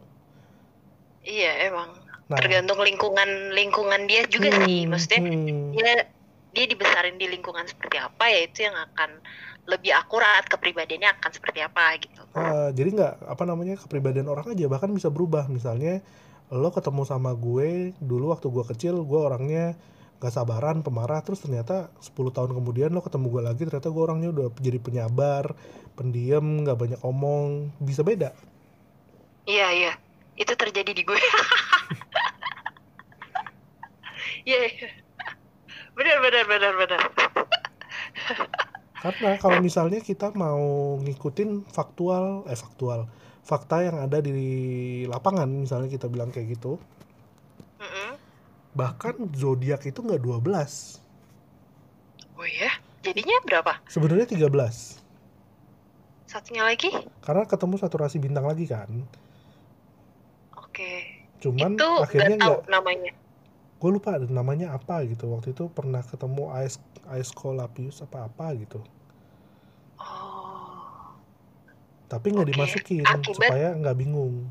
[1.21, 1.93] Iya, emang
[2.29, 2.37] nah.
[2.37, 5.73] tergantung lingkungan lingkungan dia juga hmm, sih maksudnya hmm.
[5.73, 5.91] dia
[6.53, 9.21] dia dibesarin di lingkungan seperti apa ya itu yang akan
[9.69, 12.21] lebih akurat kepribadiannya akan seperti apa gitu.
[12.33, 15.45] Uh, jadi nggak apa namanya kepribadian orang aja bahkan bisa berubah.
[15.45, 16.01] Misalnya
[16.49, 19.77] lo ketemu sama gue dulu waktu gue kecil gue orangnya
[20.19, 24.29] gak sabaran pemarah terus ternyata 10 tahun kemudian lo ketemu gue lagi ternyata gue orangnya
[24.33, 25.53] udah jadi penyabar
[25.93, 27.69] pendiam nggak banyak omong.
[27.77, 28.33] Bisa beda?
[29.45, 29.93] Iya iya
[30.39, 31.19] itu terjadi di gue.
[34.47, 34.89] Iya, yeah,
[35.99, 37.01] benar benar benar benar.
[39.03, 43.07] karena kalau misalnya kita mau ngikutin faktual eh faktual
[43.43, 46.79] fakta yang ada di lapangan misalnya kita bilang kayak gitu
[47.79, 48.09] mm -hmm.
[48.75, 50.43] bahkan zodiak itu nggak 12
[52.39, 53.79] oh ya jadinya berapa?
[53.87, 54.47] Sebenarnya 13
[56.29, 56.91] satunya lagi?
[57.23, 58.91] Karena ketemu satu rasi bintang lagi kan
[60.69, 60.77] oke.
[60.77, 60.97] Okay.
[61.39, 63.11] cuman itu akhirnya nggak namanya.
[63.79, 65.31] Gue lupa namanya apa gitu.
[65.33, 66.77] Waktu itu pernah ketemu Ais
[67.09, 68.83] Aesculapius apa apa gitu.
[72.09, 72.53] Tapi nggak okay.
[72.57, 74.49] dimasukin akibat, supaya nggak bingung.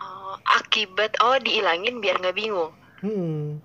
[0.00, 2.72] Oh, akibat oh dihilangin biar nggak bingung.
[3.00, 3.64] Hmm.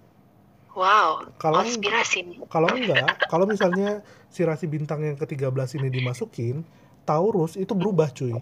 [0.76, 2.38] wow kalau konspirasi nih.
[2.48, 6.64] kalau enggak kalau misalnya si rasi bintang yang ke-13 ini dimasukin
[7.08, 8.36] Taurus itu berubah cuy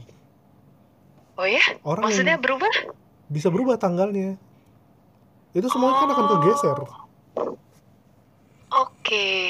[1.38, 1.64] oh ya?
[1.86, 2.70] Orang maksudnya berubah?
[3.34, 4.38] bisa berubah tanggalnya.
[5.58, 6.00] Itu semuanya oh.
[6.02, 6.78] kan akan kegeser.
[6.78, 6.94] Oke.
[9.04, 9.42] Okay.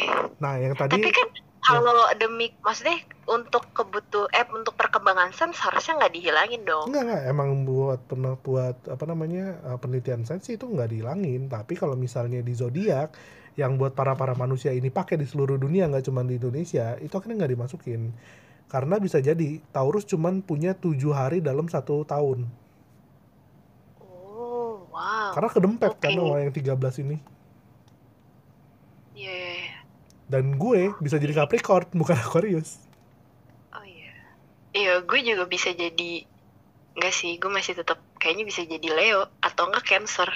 [0.43, 1.29] nah yang tadi tapi kan
[1.63, 2.19] kalau ya.
[2.19, 6.91] demi maksudnya untuk kebutuh eh untuk perkembangan sains harusnya nggak dihilangin dong.
[6.91, 7.21] Nggak nggak.
[7.31, 11.47] Emang buat pernah buat apa namanya uh, penelitian sains itu nggak dihilangin.
[11.47, 13.15] Tapi kalau misalnya di zodiak
[13.55, 17.13] yang buat para para manusia ini pakai di seluruh dunia nggak cuma di Indonesia itu
[17.13, 18.09] akhirnya nggak dimasukin
[18.73, 22.49] karena bisa jadi Taurus cuma punya tujuh hari dalam satu tahun.
[24.01, 25.37] Oh wow.
[25.37, 26.17] Karena kedempet okay.
[26.17, 27.17] kan yang 13 ini.
[29.13, 29.77] Iya, yeah, yeah,
[30.25, 32.81] dan gue bisa jadi Capricorn bukan Aquarius.
[33.77, 34.17] Oh iya.
[34.73, 36.25] Iya gue juga bisa jadi
[36.93, 40.29] Enggak sih gue masih tetap kayaknya bisa jadi Leo atau enggak Cancer.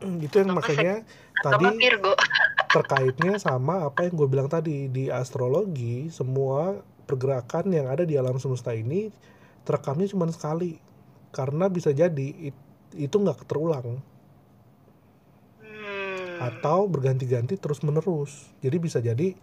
[0.00, 0.94] Hmm, gitu yang atau makanya
[1.42, 2.12] tadi Virgo.
[2.74, 4.90] terkaitnya sama apa yang gue bilang tadi.
[4.90, 9.08] Di astrologi semua pergerakan yang ada di alam semesta ini
[9.64, 10.76] terekamnya cuma sekali.
[11.32, 12.52] Karena bisa jadi
[12.96, 14.00] itu nggak terulang.
[16.38, 19.34] Atau berganti-ganti terus menerus jadi bisa jadi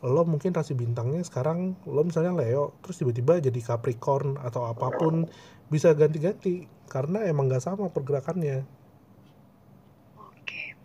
[0.00, 5.28] lo mungkin rasi bintangnya sekarang lo misalnya Leo terus tiba-tiba jadi Capricorn atau apa pun
[5.70, 6.66] bisa ganti-ganti.
[6.90, 8.79] Karena emang nggak sama pergerakannya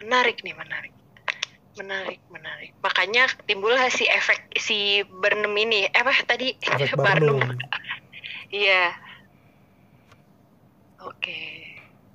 [0.05, 0.93] menarik nih menarik.
[1.75, 2.71] Menarik menarik.
[2.79, 5.89] Makanya timbul si efek si Barnum ini.
[5.89, 6.53] Eh apa tadi?
[6.61, 7.41] Efek Barnum
[8.53, 8.93] iya.
[11.01, 11.65] Oke.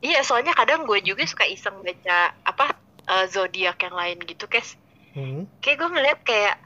[0.00, 2.79] Iya soalnya kadang gue juga suka iseng baca apa
[3.11, 4.79] uh, zodiak yang lain gitu kes.
[5.11, 5.50] Hmm.
[5.59, 6.57] kayak gue ngeliat kayak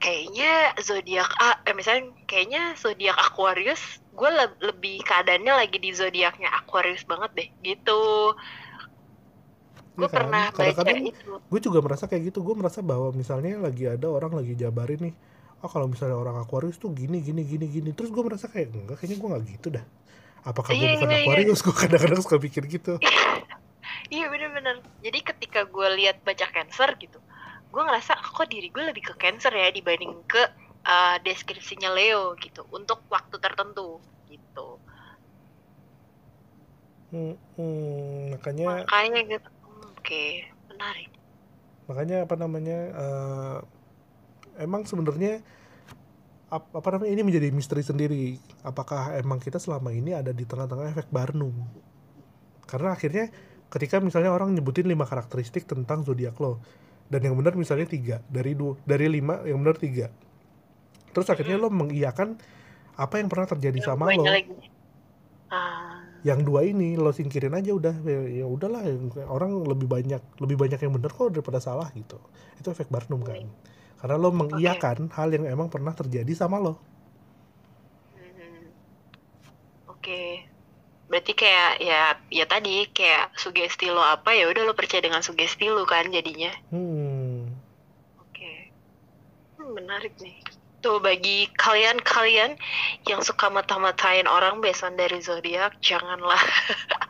[0.00, 6.48] kayaknya zodiak A eh, misalnya kayaknya zodiak Aquarius gue le lebih keadaannya lagi di zodiaknya
[6.64, 8.32] Aquarius banget deh gitu
[9.94, 10.16] gue ya kan?
[10.26, 11.32] pernah Kadang -kadang baca itu.
[11.38, 12.38] gue juga merasa kayak gitu.
[12.42, 15.14] Gue merasa bahwa misalnya lagi ada orang lagi jabarin nih
[15.64, 17.90] oh kalau misalnya orang Aquarius tuh gini gini gini gini.
[17.96, 19.84] Terus gue merasa kayak enggak kayaknya gue nggak gitu dah.
[20.44, 21.24] Apakah gue iya, bukan iya, iya.
[21.24, 21.58] Aquarius?
[21.58, 21.64] Iya.
[21.64, 22.94] gue kadang-kadang suka pikir gitu.
[24.12, 24.84] Iya bener-bener.
[25.00, 27.16] Jadi ketika gue lihat baca cancer gitu
[27.74, 30.38] gue ngerasa kok diri gue lebih ke cancer ya dibanding ke
[30.86, 32.38] uh, deskripsinya Leo?
[32.38, 32.62] Gitu.
[32.70, 33.98] Untuk waktu tertentu
[34.30, 34.78] gitu.
[37.14, 39.48] Hmm, hmm, makanya makanya gitu
[40.04, 40.24] oke
[40.68, 41.08] menarik.
[41.88, 43.58] Makanya apa namanya uh,
[44.60, 45.40] emang sebenarnya
[46.52, 48.36] apa namanya ini menjadi misteri sendiri.
[48.62, 51.56] Apakah emang kita selama ini ada di tengah-tengah efek Barnum?
[52.68, 53.32] Karena akhirnya
[53.72, 56.60] ketika misalnya orang nyebutin lima karakteristik tentang zodiak lo
[57.08, 60.12] dan yang benar misalnya tiga dari dua dari lima yang benar tiga.
[61.16, 62.36] Terus akhirnya lo mengiyakan
[62.94, 64.22] apa yang pernah terjadi sama lo.
[64.22, 64.68] lagi.
[65.48, 66.03] Ah.
[66.24, 68.80] Yang dua ini lo singkirin aja udah ya, ya udahlah
[69.28, 72.16] orang lebih banyak lebih banyak yang benar kok daripada salah gitu
[72.56, 73.44] itu efek Barnum kan
[74.00, 75.14] karena lo mengiyakan okay.
[75.20, 76.80] hal yang emang pernah terjadi sama lo
[78.16, 78.64] hmm.
[79.92, 80.54] oke okay
[81.14, 85.68] berarti kayak ya ya tadi kayak sugesti lo apa ya udah lo percaya dengan sugesti
[85.68, 87.52] lo kan jadinya hmm.
[88.18, 88.72] oke okay.
[89.60, 90.40] hmm, menarik nih
[90.84, 92.60] tuh bagi kalian-kalian
[93.08, 96.36] yang suka mata-matain orang besan dari zodiak janganlah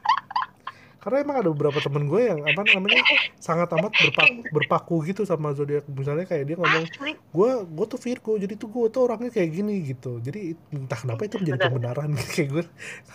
[1.05, 3.05] karena emang ada beberapa temen gue yang apa namanya
[3.37, 5.85] sangat amat berpaku, berpaku gitu sama zodiak.
[5.93, 9.85] Misalnya kayak dia ngomong gue gue tuh Virgo jadi tuh gue tuh orangnya kayak gini
[9.85, 10.17] gitu.
[10.25, 12.65] Jadi entah kenapa itu menjadi kebenaran kayak gue.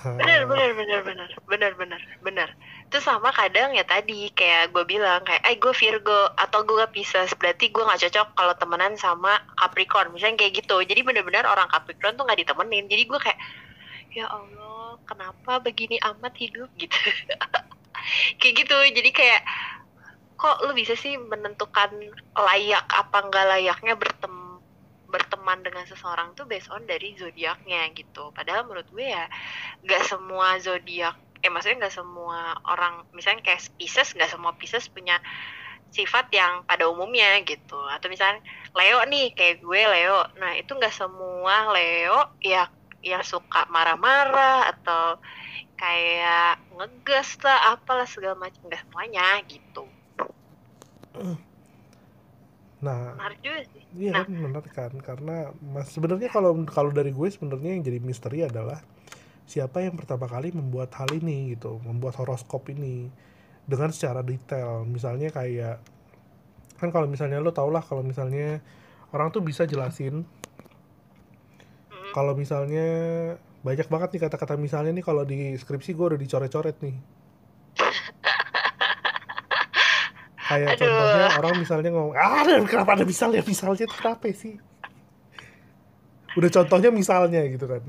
[0.05, 1.29] Benar benar benar benar.
[1.49, 2.49] Benar benar benar.
[2.85, 7.33] Itu sama kadang ya tadi kayak gue bilang kayak eh gue Virgo atau gue Pisces
[7.41, 10.13] berarti gue nggak cocok kalau temenan sama Capricorn.
[10.13, 10.77] Misalnya kayak gitu.
[10.85, 12.85] Jadi benar-benar orang Capricorn tuh nggak ditemenin.
[12.85, 13.39] Jadi gue kayak
[14.13, 16.69] ya Allah kenapa begini amat hidup?
[16.77, 16.93] Gitu
[18.37, 19.41] kayak gitu jadi kayak
[20.39, 21.91] kok lu bisa sih menentukan
[22.31, 24.49] layak apa enggak layaknya bertem
[25.09, 28.29] berteman dengan seseorang tuh based on dari zodiaknya gitu.
[28.29, 29.25] Padahal menurut gue ya
[29.83, 35.17] nggak semua zodiak eh maksudnya nggak semua orang misalnya kayak Pisces nggak semua Pisces punya
[35.89, 37.81] sifat yang pada umumnya gitu.
[37.89, 38.39] Atau misalnya
[38.77, 40.23] Leo nih kayak gue Leo.
[40.37, 42.69] Nah itu nggak semua Leo ya
[43.01, 45.17] yang suka marah-marah atau
[45.79, 49.87] kayak ngegas lah apalah segala macam nggak semuanya gitu.
[52.83, 53.83] Nah menarik juga sih.
[53.95, 54.27] iya nah.
[54.27, 58.83] kan menarik kan karena mas sebenarnya kalau kalau dari gue sebenarnya yang jadi misteri adalah
[59.47, 63.07] siapa yang pertama kali membuat hal ini gitu membuat horoskop ini
[63.63, 64.83] dengan secara detail.
[64.83, 65.79] Misalnya kayak
[66.75, 68.59] kan kalau misalnya lo tau lah kalau misalnya
[69.15, 70.23] orang tuh bisa jelasin
[71.91, 72.87] mm, kalau misalnya
[73.59, 76.95] banyak banget nih kata-kata misalnya nih kalau di skripsi gue udah dicoret-coret nih.
[80.49, 84.55] Kayak contohnya aduh orang misalnya ngomong ah kenapa ada misalnya misalnya itu kenapa sih?
[86.39, 87.83] Udah contohnya misalnya gitu kan.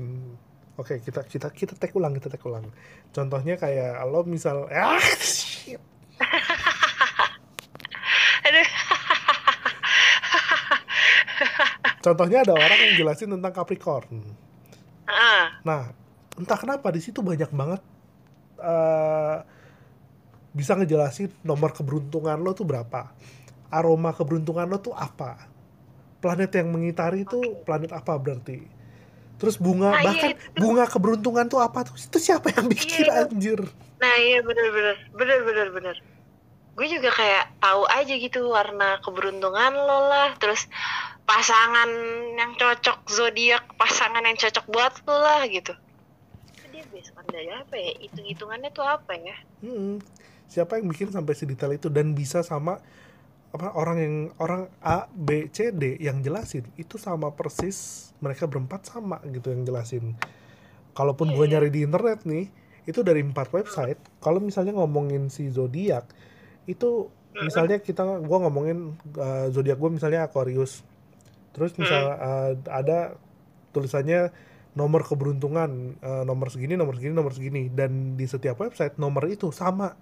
[0.77, 2.67] Oke kita kita kita tek ulang kita tek ulang.
[3.15, 5.79] Contohnya kayak lo misal ah shit.
[8.45, 8.69] aduh.
[12.01, 14.50] Contohnya ada orang yang jelasin tentang Capricorn
[15.11, 15.81] Ah, nah
[16.39, 17.81] entah kenapa di situ banyak banget
[18.63, 19.37] eh,
[20.51, 23.11] bisa ngejelasin nomor keberuntungan lo tuh berapa.
[23.71, 25.47] Aroma keberuntungan lo tuh apa.
[26.19, 28.59] Planet yang mengitari itu planet apa berarti.
[29.41, 30.59] Terus bunga nah iya bahkan itu.
[30.59, 31.97] bunga keberuntungan tuh apa tuh?
[31.97, 33.59] Itu siapa yang bikin iya anjir?
[33.97, 34.95] Nah iya bener bener.
[35.17, 35.95] Bener bener bener.
[36.77, 40.35] Gue juga kayak tahu aja gitu warna keberuntungan lo lah.
[40.37, 40.67] Terus
[41.31, 41.87] pasangan
[42.35, 45.71] yang cocok zodiak pasangan yang cocok buat lo lah gitu.
[46.51, 47.91] Itu dia based dari apa ya?
[48.03, 49.35] Hitung hitungannya tuh apa ya?
[49.63, 50.03] Hmm,
[50.51, 52.83] siapa yang bikin sampai sedetail itu dan bisa sama
[53.55, 56.67] apa orang yang orang A B C D yang jelasin?
[56.75, 60.19] Itu sama persis mereka berempat sama gitu yang jelasin.
[60.91, 61.51] Kalaupun iya gue iya.
[61.55, 62.51] nyari di internet nih
[62.83, 63.99] itu dari empat website.
[64.19, 66.11] Kalau misalnya ngomongin si zodiak
[66.67, 70.83] itu misalnya kita gua ngomongin uh, zodiak gue misalnya Aquarius
[71.51, 72.27] terus misal mm-mm.
[72.27, 73.19] uh, ada
[73.75, 74.31] tulisannya
[74.71, 77.67] nomor keberuntungan uh, nomor segini nomor segini nomor segini.
[77.71, 79.95] Dan di setiap website nomor itu sama.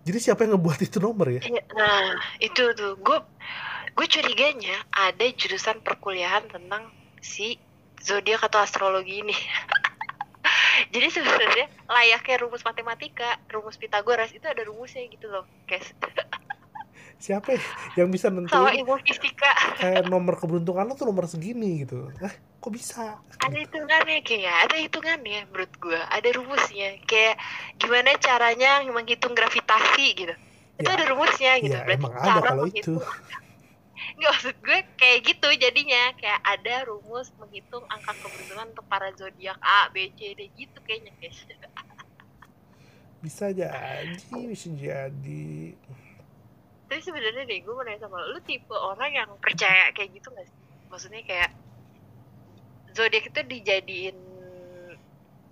[0.00, 1.44] Jadi siapa yang ngebuat itu nomor ya?
[1.44, 2.96] Iya, nah itu tuh.
[3.04, 3.20] Gue
[3.92, 6.88] gue curiganya ada jurusan perkuliahan tentang
[7.20, 7.60] si
[8.00, 9.36] zodiak atau astrologi ini.
[10.94, 15.92] Jadi sebenarnya layaknya rumus matematika rumus Pitagoras itu ada rumusnya gitu loh guys
[17.20, 17.60] siapa ya
[18.00, 22.08] yang bisa sama nentuin ilmu fisika kayak nomor keberuntungan lo tuh nomor segini gitu?
[22.16, 23.20] Eh kok bisa?
[23.44, 26.96] Ada gitu hitungannya kayak ada hitungannya menurut gue ada rumusnya.
[27.04, 27.36] Kayak
[27.76, 30.34] gimana caranya menghitung gravitasi gitu.
[30.80, 31.76] Itu ya ada rumusnya gitu.
[31.76, 32.96] ya berarti emang ada kalau itu.
[34.16, 36.02] nggak maksud gue kayak gitu jadinya.
[36.16, 41.12] Kayak ada rumus menghitung angka keberuntungan untuk para zodiak A B C D gitu kayaknya
[41.20, 41.36] guys.
[43.20, 44.16] Bisa jadi
[44.48, 45.76] bisa jadi
[46.90, 50.34] tapi sebenarnya deh gue mau nanya sama lo, lu tipe orang yang percaya kayak gitu
[50.34, 50.58] gak sih?
[50.90, 51.50] Maksudnya kayak
[52.90, 54.18] zodiak itu dijadiin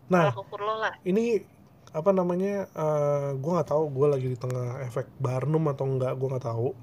[0.08, 0.96] nah ukur lo lah.
[1.04, 1.36] ini
[1.92, 6.26] apa namanya eh gue nggak tahu gue lagi di tengah efek Barnum atau enggak gue
[6.26, 6.74] nggak tahu.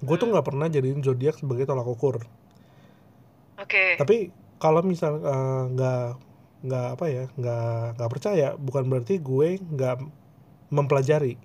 [0.00, 0.32] Gue tuh hmm.
[0.32, 2.24] nggak pernah jadiin zodiak sebagai tolak ukur.
[3.58, 3.98] Oke.
[4.00, 6.04] Tapi kalau misal eh, nggak
[6.58, 10.02] nggak apa ya nggak nggak percaya bukan berarti gue nggak
[10.74, 11.38] mempelajari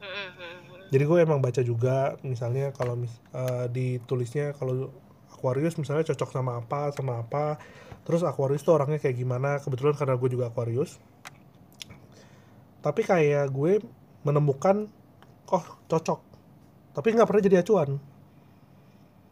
[0.00, 0.81] Hmm, hmm, hmm, hmm.
[0.92, 4.92] Jadi gue emang baca juga misalnya kalau mis eh, ditulisnya kalau
[5.34, 7.46] Aquarius misalnya cocok sama apa sama apa.
[8.06, 9.50] Terus Aquarius tuh orangnya kayak gimana?
[9.64, 11.00] Kebetulan karena gue juga Aquarius.
[12.82, 13.72] Tapi kayak gue
[14.26, 14.90] menemukan
[15.50, 16.20] oh cocok.
[16.96, 17.90] Tapi nggak pernah jadi acuan.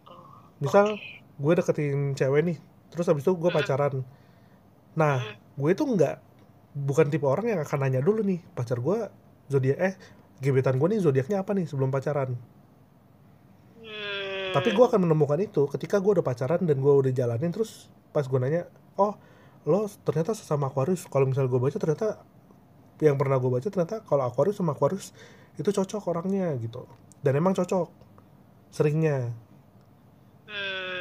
[0.07, 1.01] Oh misal
[1.41, 2.59] gue deketin cewek nih
[2.93, 3.95] terus habis itu gue Hmm, pacaran.
[4.99, 6.17] Nah hmm, gue tuh nggak
[6.75, 8.99] bukan tipe orang yang akan nanya dulu nih pacar gue
[9.51, 9.95] zodiak eh
[10.41, 12.35] gebetan gue nih zodiaknya apa nih sebelum pacaran?
[14.51, 14.91] Tapi gue hmm.
[14.91, 18.67] akan menemukan itu ketika gue udah pacaran dan gue udah jalanin terus pas gue nanya
[18.99, 19.15] oh
[19.69, 21.07] lo ternyata sesama Aquarius?
[21.07, 22.19] Kalau misal gue baca ternyata
[23.01, 25.13] yang pernah gue baca ternyata kalau Aquarius sama Aquarius
[25.61, 26.89] itu cocok orangnya gitu.
[27.21, 27.89] Dan emang cocok
[28.73, 29.31] seringnya.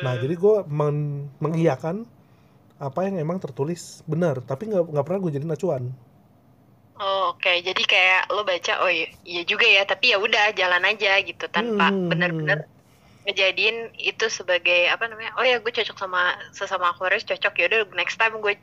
[0.03, 0.21] Nah Hmm.
[0.21, 2.05] jadi gue men mengiyakan
[2.79, 5.83] apa yang emang tertulis benar tapi nggak nggak pernah gue jadiin acuan
[6.99, 7.49] Oh, oke.
[7.67, 11.45] Jadi kayak lo baca, oh iya, iya juga ya, tapi ya udah jalan aja gitu
[11.47, 12.57] tanpa hmm, benar-benar
[13.25, 13.77] ngejadiin
[14.11, 15.31] itu sebagai apa namanya?
[15.39, 16.21] Oh ya, gue cocok sama
[16.57, 18.53] sesama Aquarius cocok ya udah next time gue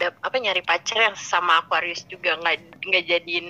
[0.00, 2.56] dap- apa nyari pacar yang sama Aquarius juga nggak
[2.88, 3.46] nggak jadiin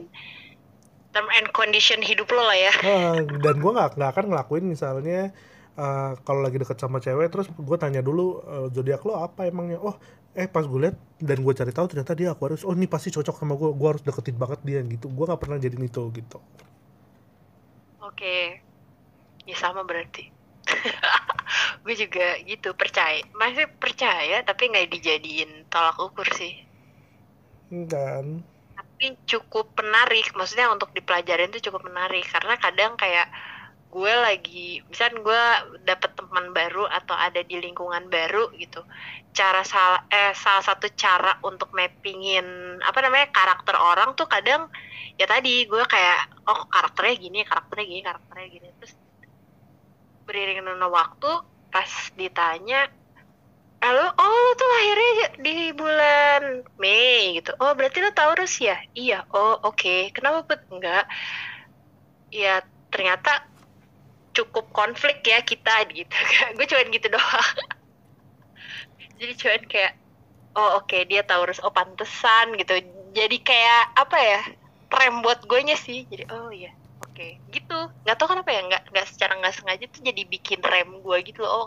[1.13, 2.73] term and condition hidup lo lah ya.
[3.45, 5.33] Dan gue nggak nggak akan ngelakuin misalnya
[5.79, 9.79] eh, kalau lagi deket sama cewek terus gue tanya dulu eh, zodiak lo apa emangnya
[9.81, 9.97] oh
[10.37, 12.63] eh pas gue liat dan gue cari tahu ternyata dia Aquarius.
[12.67, 15.09] Oh ini pasti cocok sama gue gue harus deketin banget dia gitu.
[15.09, 16.39] Gue nggak pernah jadiin itu gitu.
[18.05, 18.63] Oke.
[19.49, 20.29] Ya sama berarti.
[21.85, 23.25] gue juga gitu percaya.
[23.35, 26.55] Masih percaya tapi nggak dijadiin tolak ukur sih.
[27.89, 28.45] Kan
[28.99, 30.35] tapi cukup menarik.
[30.35, 32.27] Maksudnya untuk dipelajarin itu cukup menarik.
[32.27, 33.31] Karena kadang kayak
[33.89, 35.43] gue lagi misalnya gue
[35.89, 38.85] dapet teman baru atau ada di lingkungan baru gitu
[39.33, 42.45] cara salah eh salah satu cara untuk mappingin
[42.85, 44.69] apa namanya karakter orang tuh kadang
[45.17, 48.93] ya tadi gue kayak oh karakternya gini karakternya gini karakternya gini terus
[50.29, 51.31] beriring dengan waktu
[51.73, 52.93] pas ditanya
[53.79, 57.55] Halo, oh lu tuh lahirnya di bulan Mei gitu.
[57.63, 58.75] Oh berarti lu Taurus ya?
[58.91, 59.23] Iya.
[59.31, 59.79] Oh oke.
[59.79, 60.11] Okay.
[60.11, 61.07] Kenapa put enggak?
[62.35, 63.47] Ya ternyata
[64.39, 66.15] cukup konflik ya kita gitu.
[66.57, 67.57] gue cuman gitu doang.
[69.19, 69.93] Jadi cuman kayak
[70.55, 71.59] oh oke okay, dia Taurus.
[71.67, 72.79] Oh pantesan gitu.
[73.13, 74.41] Jadi kayak apa ya?
[74.89, 76.07] Rem buat gue nya sih.
[76.07, 76.71] Jadi oh iya
[77.19, 77.43] okay.
[77.51, 81.17] gitu nggak tau kenapa ya nggak nggak secara nggak sengaja tuh jadi bikin rem gue
[81.27, 81.67] gitu loh oh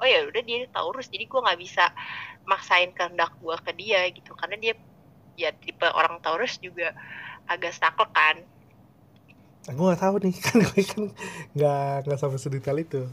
[0.00, 1.88] oh ya udah dia Taurus jadi gue nggak bisa
[2.44, 4.74] maksain kehendak gue ke dia gitu karena dia
[5.40, 6.92] ya tipe orang Taurus juga
[7.48, 8.36] agak saklek kan
[9.68, 11.02] aku nggak tahu nih kan gue kan
[11.52, 13.04] nggak nggak sampai sedetail itu.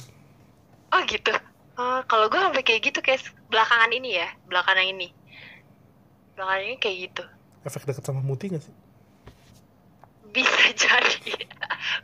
[0.94, 1.34] Oh gitu.
[1.78, 3.22] Uh, kalau gue sampai kayak gitu kayak
[3.52, 5.12] belakangan ini ya belakangan ini.
[6.40, 7.24] Belakangan ini kayak gitu.
[7.68, 8.76] Efek deket sama Muti gak sih?
[10.32, 11.36] Bisa jadi.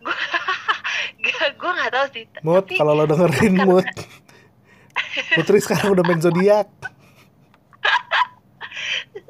[0.04, 0.18] Gue
[1.60, 2.24] gue nggak tahu sih.
[2.44, 2.76] Mood tapi...
[2.76, 3.88] kalau lo dengerin mood
[5.38, 6.70] Putri sekarang udah main zodiak.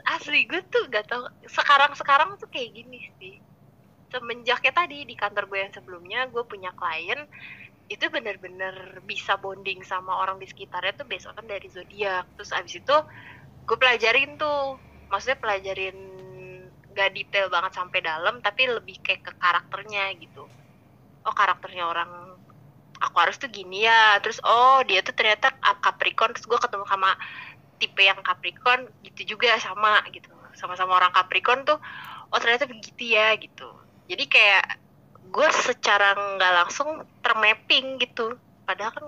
[0.03, 3.12] Asli gue tuh gak tau sekarang sekarang tuh kayak gini
[4.13, 7.25] semenjaknya tadi di kantor gue yang sebelumnya gue punya klien
[7.89, 12.29] itu bener-bener bisa bonding sama orang di sekitarnya tuh besokan dari zodiak.
[12.37, 12.95] Terus abis itu
[13.65, 14.77] gue pelajarin tuh.
[15.09, 15.97] Maksudnya pelajarin
[16.93, 20.45] gak detail banget sampai dalam tapi lebih kayak ke karakternya gitu.
[21.25, 22.37] Oh karakternya orang
[23.01, 24.21] aku harus tuh gini ya.
[24.23, 26.37] Terus oh dia tuh ternyata Capricorn.
[26.37, 27.17] Terus gue ketemu sama
[27.81, 30.31] tipe yang Capricorn gitu juga sama gitu.
[30.55, 31.77] Sama-sama orang Capricorn tuh
[32.33, 34.65] oh ternyata begitu ya gitu jadi kayak
[35.33, 36.89] gue secara nggak langsung
[37.25, 38.37] termapping gitu.
[38.67, 39.05] Padahal kan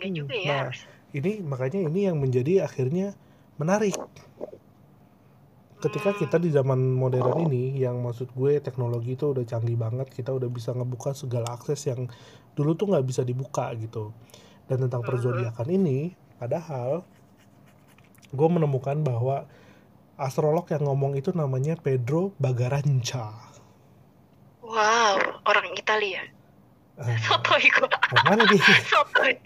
[0.00, 0.58] nggak hmm, juga ya.
[0.68, 0.72] nah,
[1.12, 3.12] ini makanya ini yang menjadi akhirnya
[3.60, 3.96] menarik.
[5.76, 10.32] Ketika kita di zaman modern ini yang maksud gue teknologi itu udah canggih banget kita
[10.32, 12.08] udah bisa ngebuka segala akses yang
[12.56, 14.10] dulu tuh nggak bisa dibuka gitu.
[14.66, 17.04] Dan tentang perzodiakan ini padahal
[18.32, 19.46] gue menemukan bahwa
[20.16, 23.45] astrolog yang ngomong itu namanya Pedro Bagaranca
[24.66, 26.26] wow orang Italia
[26.96, 27.92] Uh, Sotoy gue.
[28.24, 28.72] Mana dia?
[28.88, 29.36] Sotoy.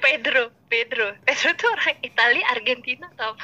[0.00, 1.12] Pedro, Pedro.
[1.20, 3.36] Pedro tuh orang Italia, Argentina atau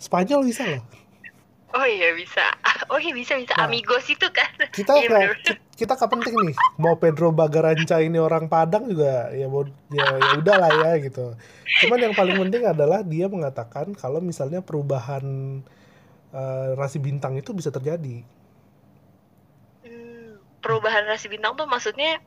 [0.00, 0.82] Spanyol bisa loh.
[1.72, 2.44] Oh iya bisa.
[2.92, 3.52] Oh iya bisa bisa.
[3.56, 4.48] Nah, Amigos itu kan.
[4.72, 6.56] Kita iya, gak, kita gak penting nih.
[6.80, 9.48] Mau Pedro Bagaranca ini orang Padang juga ya
[9.92, 11.36] ya ya udah lah ya gitu.
[11.84, 15.24] Cuman yang paling penting adalah dia mengatakan kalau misalnya perubahan
[16.32, 18.24] uh, rasi bintang itu bisa terjadi.
[20.62, 22.22] Perubahan rasi bintang tuh maksudnya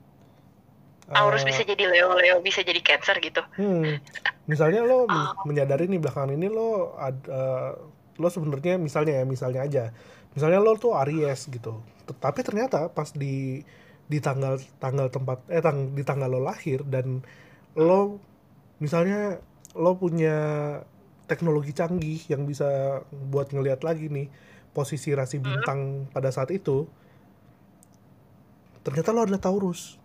[1.06, 3.42] Taurus uh, bisa jadi Leo, Leo bisa jadi Cancer gitu.
[3.56, 4.02] Hmm.
[4.46, 5.32] Misalnya lo oh.
[5.48, 7.74] menyadari nih belakangan ini lo ad, uh,
[8.20, 9.84] lo sebenarnya misalnya ya misalnya aja
[10.36, 11.80] misalnya lo tuh Aries gitu
[12.20, 13.64] tapi ternyata pas di
[14.06, 17.26] di tanggal tanggal tempat eh tang, di tanggal lo lahir dan
[17.74, 18.22] lo
[18.78, 19.42] misalnya
[19.74, 20.38] lo punya
[21.26, 24.30] teknologi canggih yang bisa buat ngelihat lagi nih
[24.72, 25.44] posisi rasi hmm.
[25.44, 26.12] bintang hmm.
[26.14, 26.86] pada saat itu
[28.86, 29.98] ternyata lo adalah Taurus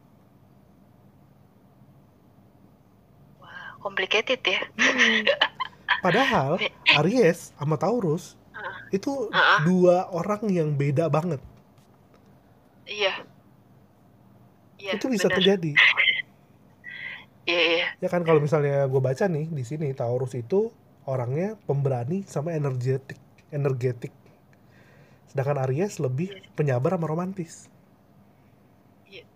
[3.36, 5.28] Wah, complicated ya hmm.
[6.00, 6.56] Padahal
[6.96, 9.60] Aries sama Taurus uh, itu uh, uh.
[9.68, 11.38] dua orang yang beda banget.
[12.88, 13.14] Iya.
[14.80, 14.92] Iya.
[14.96, 15.36] Itu bisa bener.
[15.38, 15.72] terjadi.
[17.48, 17.86] Iya, iya.
[17.98, 20.70] Ya kan kalau misalnya gue baca nih di sini Taurus itu
[21.02, 23.18] orangnya pemberani sama energetik,
[23.50, 24.14] energetik.
[25.26, 26.46] Sedangkan Aries lebih iya.
[26.54, 27.66] penyabar sama romantis.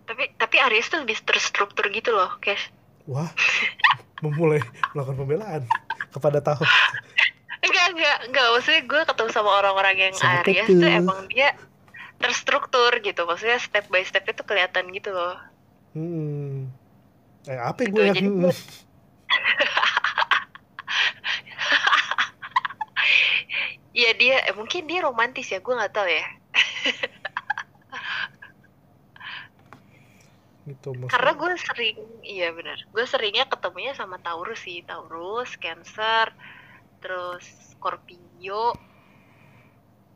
[0.04, 2.60] Tapi tapi Aries tuh lebih terstruktur gitu loh, Kes.
[3.08, 3.28] Wah,
[4.24, 4.60] memulai
[4.92, 5.62] melakukan pembelaan
[6.12, 6.64] kepada tahu
[7.64, 8.46] enggak enggak enggak.
[8.54, 11.56] Maksudnya gue ketemu sama orang-orang yang Sama Aries tuh emang dia
[12.20, 13.24] terstruktur gitu.
[13.24, 15.36] Maksudnya step by step itu kelihatan gitu loh.
[15.96, 16.68] Hmm.
[17.44, 18.54] Eh apa gitu, gue yang gue...
[23.94, 25.62] Iya dia eh, mungkin dia romantis ya.
[25.62, 26.26] Gue nggak tahu ya
[30.64, 31.12] gitu maksudnya.
[31.12, 32.78] karena gue sering iya benar.
[32.88, 34.80] Gue seringnya ketemunya sama Taurus sih.
[34.84, 36.32] Taurus Cancer
[37.04, 38.72] terus Scorpio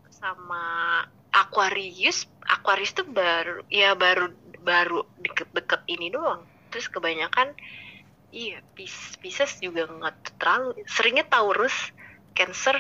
[0.09, 2.25] sama Aquarius.
[2.49, 4.33] Aquarius tuh baru ya baru
[4.65, 6.41] baru deket-deket ini doang.
[6.73, 7.53] Terus kebanyakan
[8.33, 11.93] iya Pis Pisces juga nggak terlalu seringnya Taurus
[12.33, 12.77] Cancer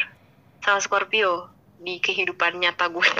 [0.64, 3.12] sama Scorpio di kehidupan nyata gue.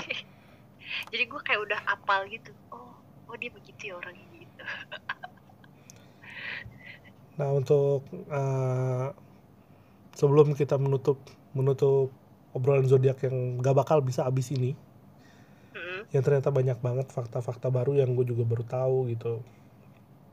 [1.13, 2.49] Jadi gue kayak udah apal gitu.
[2.73, 2.89] Oh
[3.29, 4.38] oh dia begitu ya orang ini
[7.39, 9.15] nah untuk uh,
[10.15, 11.23] sebelum kita menutup
[11.55, 12.11] menutup
[12.51, 14.75] obrolan zodiak yang gak bakal bisa abis ini
[15.71, 16.11] hmm.
[16.11, 19.39] yang ternyata banyak banget fakta-fakta baru yang gue juga baru tahu gitu.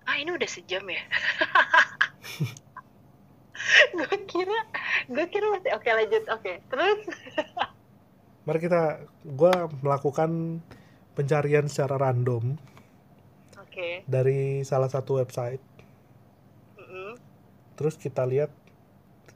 [0.06, 1.02] Ah ini udah sejam ya?
[3.96, 4.58] Gue kira
[5.10, 7.00] gue kira masih oke lanjut oke terus?
[8.46, 8.82] Mari kita
[9.26, 10.62] gue melakukan
[11.18, 12.54] pencarian secara random
[13.76, 13.94] okay.
[14.08, 15.60] dari salah satu website.
[16.80, 17.10] Mm -hmm.
[17.76, 18.48] terus kita lihat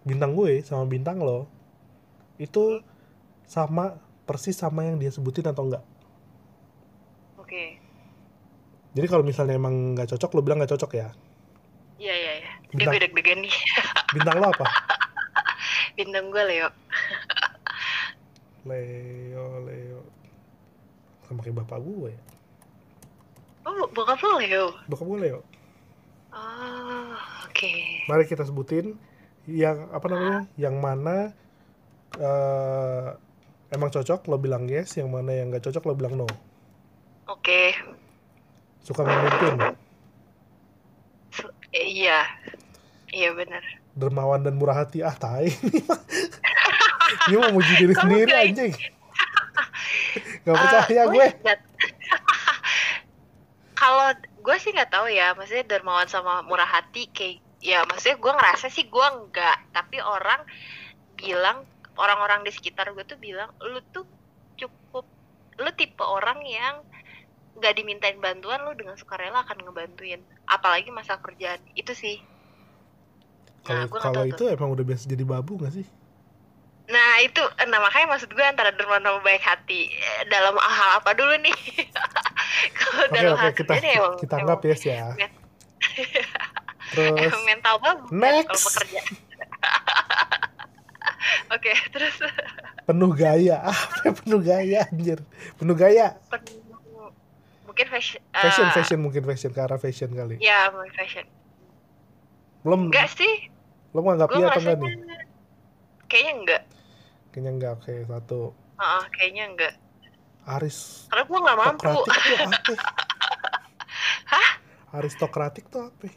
[0.00, 1.44] bintang gue sama bintang lo
[2.40, 2.80] itu
[3.44, 5.84] sama persis sama yang dia sebutin atau enggak.
[7.36, 7.52] Oke.
[7.52, 7.68] Okay.
[8.96, 11.12] jadi kalau misalnya emang nggak cocok lo bilang nggak cocok ya?
[12.00, 12.52] Iya iya iya.
[12.72, 13.54] Bintang, gue deg-degan nih.
[14.16, 14.66] Bintang lo apa?
[16.00, 16.68] Bintang gue Leo.
[18.64, 20.00] Leo Leo.
[21.28, 22.16] Sama kayak bapak gue.
[22.16, 22.29] ya
[23.70, 24.74] oh bokap lo Leo?
[24.90, 25.40] Bokap gue Leo.
[26.34, 27.14] Oh
[27.46, 27.54] oke.
[27.54, 28.02] Okay.
[28.10, 28.98] mari kita sebutin
[29.46, 31.34] yang apa namanya yang mana
[32.18, 33.14] uh,
[33.70, 34.98] emang cocok lo bilang yes.
[34.98, 36.26] Yang mana yang nggak cocok lo bilang no.
[37.30, 37.38] Oke.
[37.38, 37.68] Okay.
[38.82, 39.76] suka memimpin
[41.70, 42.26] iya.
[43.10, 43.62] Iya benar
[44.00, 45.02] dermawan dan murah hati.
[45.02, 45.50] Ah tai.
[47.28, 48.72] Ini mau muji diri sendiri anjing.
[50.46, 51.26] Gak percaya uh, gue.
[53.90, 58.32] Kalau gue sih nggak tahu ya, maksudnya dermawan sama murah hati kayak ya maksudnya gue
[58.38, 60.38] ngerasa sih gue nggak, tapi orang
[61.18, 61.66] bilang
[61.98, 64.06] orang-orang di sekitar gue tuh bilang lu tuh
[64.56, 65.04] cukup
[65.60, 66.80] lu tipe orang yang
[67.58, 72.16] nggak dimintain bantuan lu dengan sukarela akan ngebantuin apalagi masa kerjaan itu sih
[73.66, 74.48] kalau nah, kalau itu tuh.
[74.48, 75.84] emang udah biasa jadi babu gak sih
[76.90, 77.38] Nah itu,
[77.70, 81.54] nah makanya maksud gue antara dermawan sama baik hati eh, dalam hal apa dulu nih?
[82.78, 85.08] Kalau okay, dalam okay, kita, ini emang kita anggap ya sih ya.
[86.90, 88.48] terus mental banget next.
[88.50, 89.00] kalau pekerja.
[91.50, 92.16] Oke, okay, terus
[92.86, 93.58] penuh gaya.
[93.70, 95.18] Apa penuh gaya anjir?
[95.58, 96.16] Penuh gaya.
[96.30, 97.10] Penuh,
[97.66, 98.22] mungkin fashion.
[98.34, 100.38] Fashion, uh, fashion mungkin fashion ke arah fashion kali.
[100.38, 101.26] Ya, mungkin fashion.
[102.62, 102.90] Belum.
[102.90, 103.50] Enggak sih.
[103.90, 104.94] Lo mau nggak atau enggak nih?
[106.10, 106.62] Kayaknya enggak.
[107.30, 108.40] Kayaknya enggak, oke satu.
[108.78, 109.74] Uh, kayaknya enggak.
[110.48, 111.08] Aris.
[111.12, 111.84] Karena gue nggak mampu.
[111.90, 112.84] Aristokratik tuh apa?
[114.32, 114.50] Hah?
[114.96, 116.08] Aristokratik tuh apa?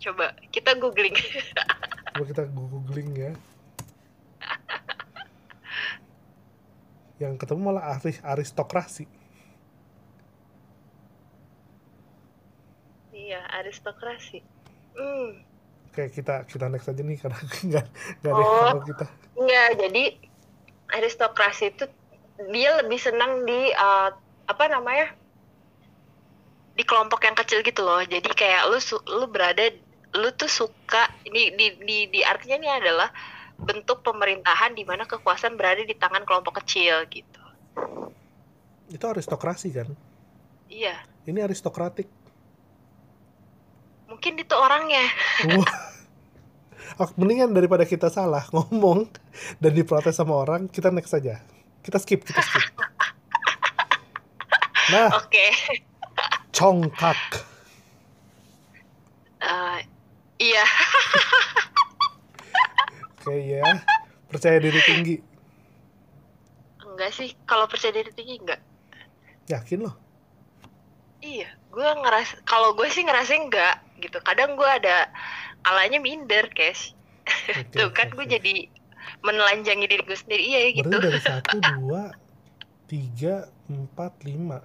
[0.00, 1.16] Coba kita googling.
[2.16, 3.32] Coba kita googling ya.
[7.20, 9.04] Yang ketemu malah aris aristokrasi.
[13.12, 14.40] Iya, aristokrasi.
[14.96, 15.44] Hmm.
[15.92, 17.38] Oke, kita kita next aja nih karena
[17.68, 17.86] nggak
[18.24, 19.06] nggak ada oh, yang kita.
[19.36, 20.04] Enggak, jadi
[20.96, 21.84] aristokrasi itu
[22.48, 24.08] dia lebih senang di uh,
[24.48, 25.12] apa namanya?
[26.70, 28.00] di kelompok yang kecil gitu loh.
[28.00, 28.80] Jadi kayak lu
[29.20, 29.68] lu berada
[30.16, 33.12] lu tuh suka ini di di, di artinya ini adalah
[33.60, 37.42] bentuk pemerintahan di mana kekuasaan berada di tangan kelompok kecil gitu.
[38.88, 39.92] Itu aristokrasi kan?
[40.72, 41.04] Iya.
[41.28, 42.08] Ini aristokratik
[44.20, 45.06] mungkin itu orangnya
[47.16, 49.08] mendingan daripada kita salah ngomong
[49.62, 51.40] dan diprotes sama orang kita next saja
[51.86, 52.64] kita skip kita skip.
[54.90, 55.06] Nah.
[55.22, 55.30] Oke.
[55.30, 55.50] Okay.
[56.50, 57.16] congkak
[59.40, 59.78] uh,
[60.36, 60.64] iya.
[63.20, 63.64] Oke okay, ya
[64.26, 65.16] percaya diri tinggi.
[66.84, 68.60] Enggak sih kalau percaya diri tinggi enggak.
[69.46, 69.94] Yakin loh
[71.20, 74.18] iya gue ngeras kalau gue sih ngerasa enggak gitu.
[74.24, 75.08] Kadang gue ada
[75.62, 76.96] kalanya minder cash.
[77.30, 78.16] Okay, tuh kan okay.
[78.16, 78.54] gue jadi
[79.20, 82.12] menelanjangi diri gue sendiri iya gitu berarti dari satu dua
[82.90, 84.58] tiga empat lima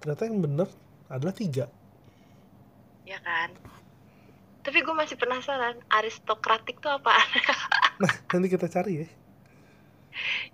[0.00, 0.68] ternyata yang bener
[1.10, 1.66] adalah tiga
[3.04, 3.50] ya kan
[4.60, 7.16] tapi gue masih penasaran aristokratik tuh apa
[8.02, 9.08] nah nanti kita cari ya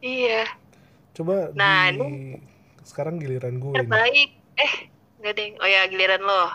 [0.03, 0.43] iya
[1.14, 1.99] coba nah di...
[2.01, 2.12] ini
[2.82, 4.62] sekarang giliran gue terbaik ini.
[4.62, 4.74] eh
[5.26, 5.59] Gak deh.
[5.59, 6.55] Oh ya giliran lo.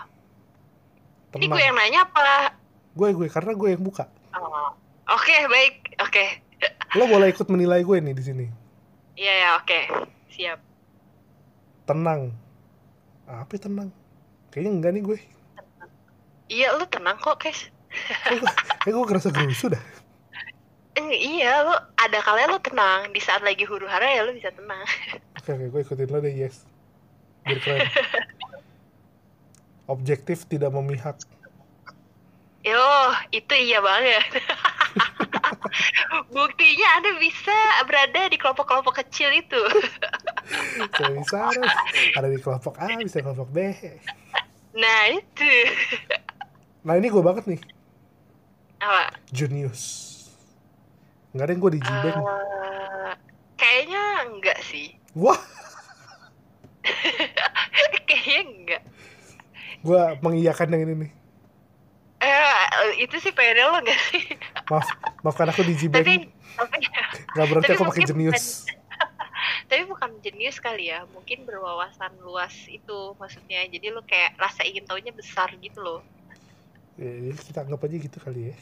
[1.34, 1.44] Tenang.
[1.44, 2.56] Ini gue yang nanya apa?
[2.94, 4.06] Gue gue karena gue yang buka.
[4.32, 4.72] Oh.
[5.12, 5.74] Oke okay, baik.
[6.00, 6.08] Oke.
[6.08, 6.28] Okay.
[6.98, 8.46] Lo boleh ikut menilai gue nih di sini.
[9.16, 9.66] Iya ya oke.
[9.66, 9.82] Okay.
[10.32, 10.58] Siap.
[11.88, 12.32] Tenang.
[13.28, 13.88] Apa tenang?
[14.52, 15.18] Kayaknya enggak nih gue.
[16.52, 17.72] Iya lu tenang kok Kes.
[18.84, 19.84] Kayak gue kerasa gerusu dah.
[21.12, 24.84] iya lo ada kalian lo tenang di saat lagi huru hara ya lo bisa tenang.
[25.40, 26.68] Oke oke gue ikutin lo deh yes.
[27.48, 27.88] Biar keren.
[29.92, 31.18] objektif tidak memihak
[32.62, 32.86] Yo,
[33.34, 34.38] itu iya banget.
[36.34, 37.58] Buktinya Anda bisa
[37.90, 39.62] berada di kelompok-kelompok kecil itu.
[40.94, 41.62] Saya bisa ada,
[42.22, 43.74] ada di kelompok A, bisa di kelompok B.
[44.78, 45.52] Nah, itu.
[46.86, 47.60] Nah, ini gue banget nih.
[48.78, 49.10] Apa?
[49.34, 49.82] Junius.
[51.34, 51.80] Enggak ada yang gue di.
[51.82, 53.12] Uh,
[53.58, 54.94] kayaknya enggak sih.
[55.18, 55.40] Wah,
[58.08, 58.82] kayaknya enggak.
[59.82, 61.12] gue mengiyakan yang ini nih.
[62.22, 62.64] Eh,
[62.98, 64.22] itu sih pengen lo gak sih?
[64.64, 64.86] Maaf,
[65.20, 65.98] maafkan aku di G-Bank.
[65.98, 66.14] tapi
[66.54, 66.76] tapi
[67.34, 68.44] Nggak berarti tapi aku pakai jenius.
[69.68, 74.84] tapi bukan jenius kali ya mungkin berwawasan luas itu maksudnya jadi lo kayak rasa ingin
[74.84, 76.00] tahunya besar gitu loh
[76.92, 78.56] Ya, kita anggap aja gitu kali ya.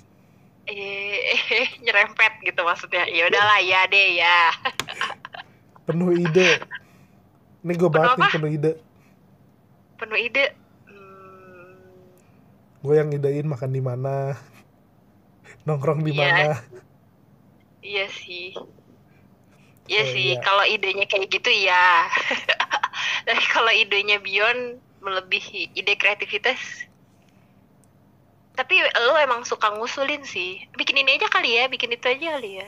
[0.65, 1.35] eh
[1.85, 4.39] nyerempet gitu maksudnya ya udahlah ya deh ya
[5.83, 6.63] Penuh ide.
[7.61, 8.33] Ini gue banget nih apa?
[8.33, 8.73] penuh ide.
[9.99, 10.45] penuh ide
[12.81, 14.33] Gue yang idein makan di mana,
[15.67, 16.21] nongkrong di Iya.
[16.21, 16.47] mana.
[17.83, 18.45] iya sih
[19.91, 20.41] iya Oh, sih iya.
[20.45, 22.07] kalau idenya kayak gitu ya
[23.27, 24.63] tapi kalau idenya beyond
[25.05, 26.61] melebihi ide kreativitas
[28.59, 28.75] tapi
[29.07, 32.67] lo emang suka ngusulin sih bikin ini aja kali ya bikin itu aja kali ya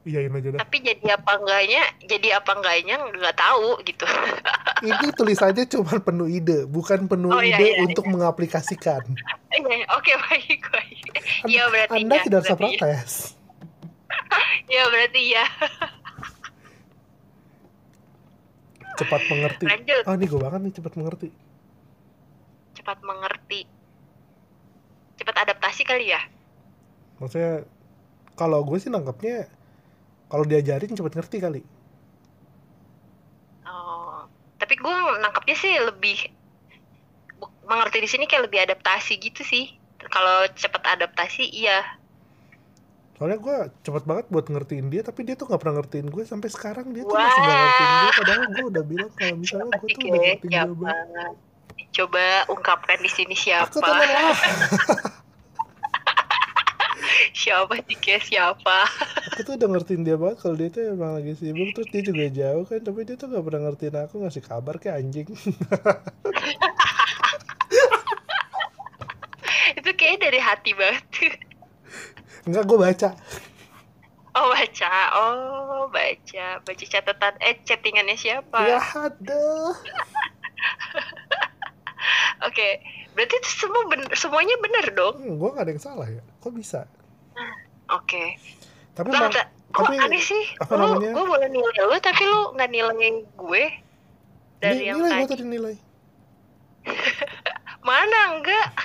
[0.00, 0.58] Iyain aja dah.
[0.58, 4.04] tapi jadi apa enggaknya jadi apa enggaknya nggak tahu gitu
[4.80, 9.04] Ini tulisannya cuma penuh ide, bukan penuh Oh, iya, ide iya, untuk mengaplikasikan.
[9.52, 11.04] Iya, oke baik baik
[11.44, 12.78] iya berarti Anda iya, tidak berarti iya.
[12.80, 13.12] protes.
[14.72, 15.44] iya berarti iya
[18.96, 19.64] Cepat mengerti.
[19.64, 21.28] lanjut Oh, ini gue banget nih cepat mengerti.
[22.72, 23.60] cepat mengerti
[25.14, 26.20] cepat adaptasi kali ya
[27.16, 27.68] Maksudnya
[28.32, 29.44] kalau gue sih nangkapnya
[30.30, 31.60] kalau diajarin cepat ngerti kali.
[33.66, 34.24] oh
[34.56, 36.30] tapi gue nangkapnya sih lebih
[37.66, 39.74] mengerti di sini kayak lebih adaptasi gitu sih
[40.08, 42.00] kalau cepat adaptasi iya
[43.20, 46.48] Soalnya gue cepet banget buat ngertiin dia, tapi dia tuh nggak pernah ngertiin gue sampai
[46.48, 47.28] sekarang dia tuh Wah.
[47.28, 48.12] masih nggak ngertiin gue.
[48.16, 51.34] Padahal gue udah bilang kalau misalnya gue tuh udah ngertiin dia banget.
[51.90, 53.84] coba ungkapkan di sini siapa Aku.
[57.32, 58.76] siapa sih kayak siapa
[59.32, 62.24] Aku tuh udah ngertiin dia banget kalau dia tuh emang lagi sibuk terus dia juga
[62.28, 65.26] jauh kan, tapi dia tuh nggak pernah ngertiin aku ngasih kabar kayak anjing.
[69.76, 71.04] itu kayak dari hati banget
[72.42, 73.08] Enggak gue baca.
[74.32, 79.44] oh baca oh baca baca catatan eh chattingannya siapa Ya ada.
[82.48, 82.68] oke
[83.10, 86.22] berarti itu semua bener, semuanya bener dong Hmm, gue gak ada yang salah ya.
[86.38, 86.86] Kok bisa?
[87.92, 88.24] Oke.
[88.94, 90.44] Tapi Bang, emang, ta- kok tapi aneh sih?
[90.58, 91.12] apa lu namanya?
[91.14, 93.64] gue boleh nilai lu tapi lu nggak nilai gue
[94.60, 95.30] dari Ni- yang nilai gue tadi.
[95.30, 95.74] tadi nilai.
[97.88, 98.20] mana?
[98.36, 98.68] Enggak.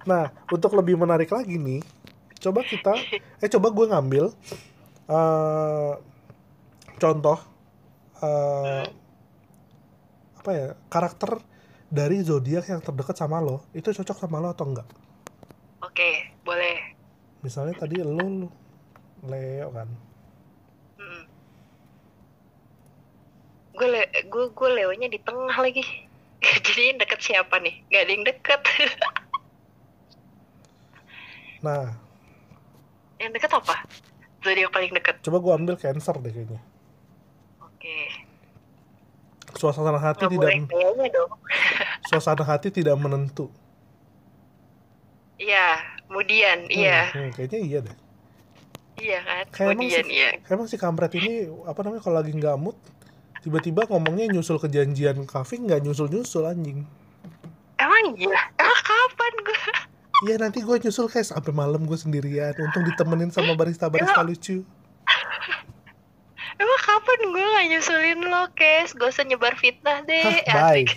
[0.00, 1.84] Nah, untuk lebih menarik lagi nih,
[2.40, 2.96] coba kita,
[3.36, 4.24] eh coba gue ngambil
[5.12, 5.92] eh
[6.96, 7.36] contoh
[8.24, 8.88] eh
[10.40, 11.36] apa ya karakter
[11.92, 14.88] dari zodiak yang terdekat sama lo, itu cocok sama lo atau enggak?
[15.84, 16.10] oke
[16.48, 16.80] boleh
[17.40, 18.48] Misalnya tadi lo,
[19.22, 19.88] Leo kan,
[20.96, 21.24] Hmm.
[23.72, 25.80] gue le gue gue leonya di tengah lagi.
[26.64, 27.80] Jadi yang deket siapa nih?
[27.88, 28.60] Gak ada yang deket.
[31.60, 31.92] Nah.
[33.20, 33.84] Yang deket apa?
[34.40, 35.20] Zodiak paling deket.
[35.20, 36.56] Coba gue ambil Cancer deh kayaknya.
[37.60, 37.96] oke.
[39.52, 41.32] Suasana hati nggak tidak, boleh kayaknya dong.
[42.08, 43.52] Suasana hati tidak menentu.
[45.36, 47.96] iya kemudian Hmm, iya hmm, kayaknya iya deh.
[48.98, 52.32] iya kan Kayak emang kemudian sih- iya Emang si kampret ini apa namanya kalau lagi
[52.32, 52.74] nggak mood
[53.40, 56.84] tiba-tiba ngomongnya nyusul kejadian kafe nggak nyusul-nyusul anjing.
[57.76, 59.58] emang iya emang kapan gue
[60.20, 62.52] Iya nanti gue nyusul kayak sampai malam gue sendirian.
[62.58, 64.66] Untung ditemenin sama barista-barista lucu.
[66.54, 70.84] emang kapan gue gak nyusulin lo kes gak usah nyebar fitnah deh Hah, bye.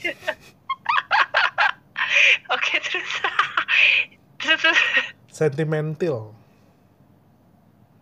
[2.51, 3.11] Oke terus.
[5.29, 6.33] Sentimental.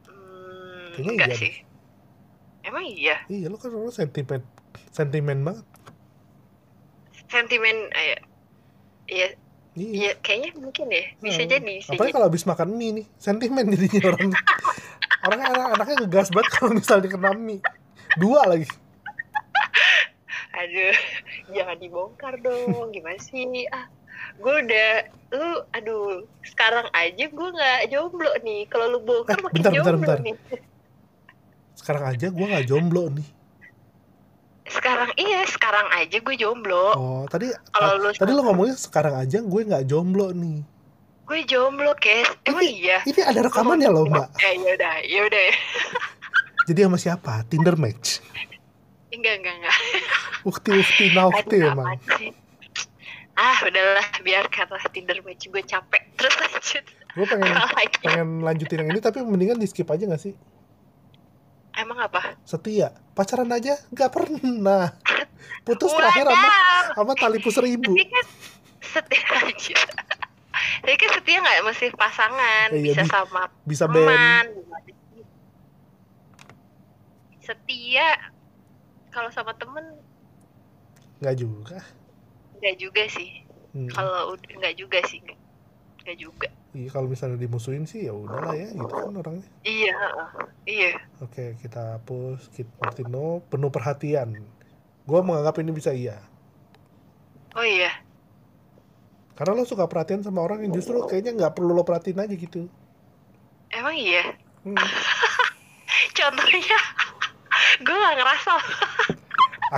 [0.03, 1.53] Hmm, Kayaknya enggak iya sih
[2.61, 4.41] emang iya Iya lo kan orang sentimen
[4.89, 5.65] sentimen banget.
[7.25, 8.19] sentimen eh,
[9.07, 9.27] iya
[9.71, 9.91] Iya.
[9.97, 11.49] iya kayaknya mungkin ya bisa Hmm.
[11.49, 14.29] jadi bisa Apalagi jadi kalau habis makan mie nih, sentimen jadinya orang.
[15.21, 17.63] Orangnya anak anaknya ngegas banget kalau misalnya kena mie.
[18.13, 18.67] Dua lagi.
[20.51, 20.95] aduh
[21.55, 23.87] jangan dibongkar dong gimana sih ah
[24.38, 24.89] gue udah
[25.32, 26.05] lu aduh
[26.41, 28.67] sekarang aja gue nggak jomblo nih.
[28.67, 30.19] Kalau lu bongkar Eh, makin bentar, bentar, jomblo bentar.
[30.19, 30.36] nih.
[31.74, 33.30] Sekarang aja gue nggak jomblo nih.
[34.63, 36.86] sekarang iya sekarang aja gue jomblo.
[36.93, 40.63] Oh tadi Kalau lu- tadi lo ngomongnya sekarang aja gue nggak jomblo nih.
[41.22, 42.28] Gue jomblo kes.
[42.43, 43.03] Emang iya?
[43.03, 44.32] ini ada rekamannya loh mbak.
[44.38, 45.55] Eh yaudah yaudah ya
[46.61, 47.43] jadi sama siapa?
[47.45, 48.22] Tinder match?
[49.11, 49.78] Enggak enggak enggak.
[50.41, 51.99] Ukti ukti naukti Aduh, emang.
[52.15, 52.32] sih?
[53.36, 56.03] Ah udahlah biarkan lah Tinder match gue capek.
[56.19, 56.86] Terus lanjut.
[57.11, 57.51] Gue pengen
[58.03, 60.34] pengen lanjutin yang ini tapi mendingan di skip aja gak sih?
[61.75, 62.36] Emang apa?
[62.43, 62.91] Setia.
[63.15, 63.79] Pacaran aja?
[63.91, 64.95] Nggak pernah.
[65.67, 66.49] Putus terakhir sama
[66.93, 67.95] sama tali pusar ibu.
[67.95, 68.25] Tapi kan
[68.82, 69.79] setia aja
[70.82, 71.57] tapi kan setia nggak?
[71.65, 72.67] Mesti pasangan.
[72.73, 74.01] Eh, iya, bisa bi- sama bisa band.
[74.01, 74.45] teman
[77.41, 78.09] setia.
[79.11, 79.84] Kalau sama temen
[81.21, 81.77] nggak juga
[82.62, 83.30] nggak juga sih.
[83.72, 83.88] Hmm.
[83.89, 85.20] kalau ud- nggak juga sih.
[86.05, 86.47] Nggak juga.
[86.72, 89.43] Iya, kalau misalnya dimusuhin sih ya udahlah ya gitu kan orangnya.
[89.68, 89.95] Iya
[90.64, 90.93] iya.
[91.20, 93.43] Oke kita hapus Kit Martino.
[93.51, 94.39] Penuh perhatian.
[95.03, 96.22] Gue menganggap ini bisa iya.
[97.57, 97.91] Oh iya.
[99.36, 102.72] Karena lo suka perhatian sama orang yang justru kayaknya nggak perlu lo perhatiin aja gitu.
[103.72, 104.36] Emang iya?
[104.64, 104.78] Hmm.
[106.18, 106.80] contohnya
[107.86, 108.53] gue nggak ngerasa.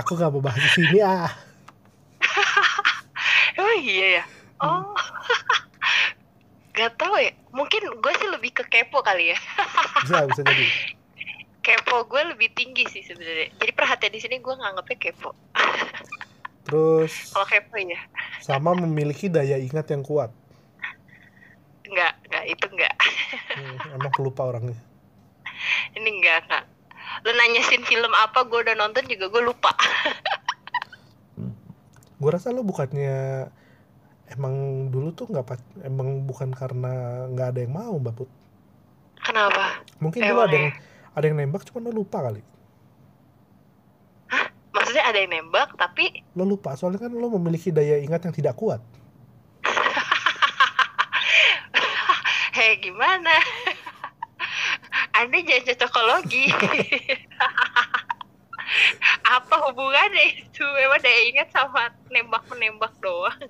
[0.02, 1.30] Aku nggak mau bahas di sini ah
[3.58, 4.24] oh iya ya.
[4.62, 4.94] Oh.
[6.76, 7.30] Gak tau ya.
[7.54, 9.38] Mungkin gue sih lebih ke kepo kali ya.
[10.04, 10.66] Bisa bisa jadi.
[11.64, 13.54] Kepo gue lebih tinggi sih sebenarnya.
[13.56, 15.30] Jadi perhatian di sini gue nganggapnya kepo.
[16.66, 17.30] Terus?
[17.30, 18.00] Kalau kepo ya
[18.44, 20.28] sama memiliki daya ingat yang kuat.
[21.88, 22.94] Nggak nggak itu nggak.
[23.56, 24.76] Hmm, emang pelupa orangnya.
[25.96, 26.64] Ini nggak nggak.
[27.24, 29.72] Lu nanya scene film apa gue udah nonton juga gue lupa
[32.24, 33.52] gue rasa lo bukannya
[34.32, 38.32] emang dulu tuh nggak emang bukan karena nggak ada yang mau mbak Put.
[39.20, 39.84] Kenapa?
[40.00, 40.80] Mungkin dulu ada yang ya?
[41.12, 42.40] ada yang nembak cuma lo lupa kali.
[44.72, 48.56] Maksudnya ada yang nembak tapi lo lupa soalnya kan lo memiliki daya ingat yang tidak
[48.56, 48.80] kuat.
[52.56, 53.36] Hei gimana?
[55.20, 56.48] Anda jangan cocokologi
[59.38, 60.64] apa hubungannya itu?
[60.64, 61.82] Memang daya ingat sama
[62.12, 63.38] nembak menembak doang.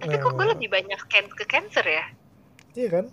[0.00, 2.04] Tapi kok gue Eh, lebih banyak can ke cancer ya?
[2.76, 3.04] Iya kan?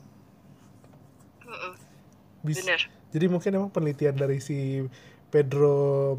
[2.44, 2.82] Bis- bener.
[3.14, 4.86] jadi mungkin emang penelitian dari si
[5.34, 6.16] Pedro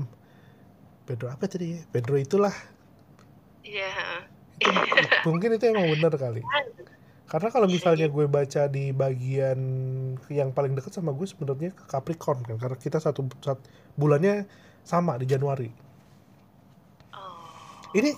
[1.07, 1.77] Pedro apa tadi?
[1.77, 1.81] Ya?
[1.91, 2.55] Pedro itulah.
[3.65, 3.91] Iya
[4.61, 4.69] itu,
[5.27, 6.45] mungkin itu emang benar kali
[7.31, 9.61] karena kalau misalnya gue baca di bagian
[10.27, 13.63] yang paling dekat sama gue sebenarnya ke Capricorn kan karena kita satu, satu
[13.95, 14.51] bulannya
[14.83, 15.71] sama di Januari.
[17.15, 17.95] Oh.
[17.95, 18.11] Ini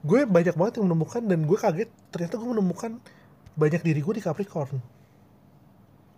[0.00, 2.96] gue banyak banget yang menemukan dan gue kaget ternyata gue menemukan
[3.52, 4.80] banyak diri gue di Capricorn.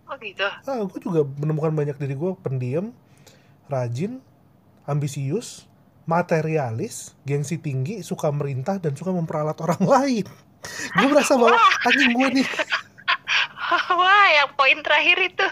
[0.07, 0.47] Oh gitu?
[0.47, 2.95] Ah gue juga menemukan banyak diri gue pendiam
[3.67, 4.23] rajin
[4.87, 5.67] ambisius
[6.07, 10.27] materialis gengsi tinggi suka merintah dan suka memperalat orang lain
[10.69, 11.57] gue merasa bahwa
[11.87, 12.47] anjing gue nih.
[13.99, 15.47] Wah yang poin terakhir itu.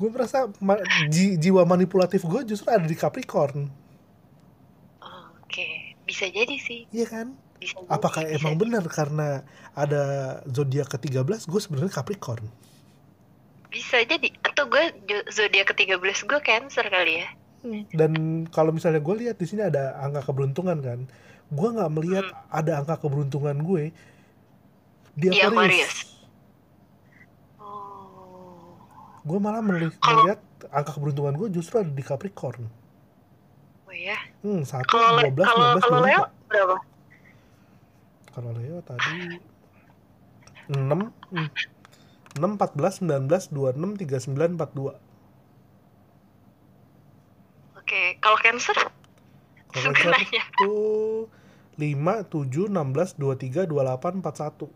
[0.00, 0.80] Gue merasa ma-
[1.12, 3.68] ji- jiwa manipulatif gue justru ada di Capricorn.
[5.44, 6.88] Oke bisa jadi sih.
[6.90, 7.26] Iya kan?
[7.60, 8.62] Bisa jadi, apakah bisa emang jadi.
[8.64, 9.28] benar karena
[9.76, 10.02] ada
[10.48, 12.48] zodiak ke-13 gue sebenarnya Capricorn.
[13.70, 14.32] Bisa jadi.
[14.42, 14.82] Atau gue
[15.30, 17.28] zodiak ke-13 gue cancer kali ya
[17.92, 18.12] dan
[18.48, 21.00] kalau misalnya gue lihat di sini ada angka keberuntungan kan
[21.50, 23.92] gue nggak melihat ada angka keberuntungan gue
[25.18, 25.94] di Di Aquarius, Aquarius.
[27.60, 28.78] oh.
[29.26, 30.40] Gue malah melihat
[30.72, 32.64] angka keberuntungan gue justru ada di Capricorn.
[33.90, 36.76] Oh ya hmm satu dua belas sembilan belas kalau dua Leo berapa?
[38.30, 39.16] Kalau Leo tadi
[40.70, 41.00] enam
[41.34, 41.48] hmm,
[42.38, 44.92] enam empat belas sembilan belas dua enam tiga sembilan empat dua
[47.90, 48.78] oke kalau cancer?
[49.74, 50.74] Kalau sebenarnya itu
[51.74, 54.70] lima tujuh enam belas dua tiga dua delapan empat satu.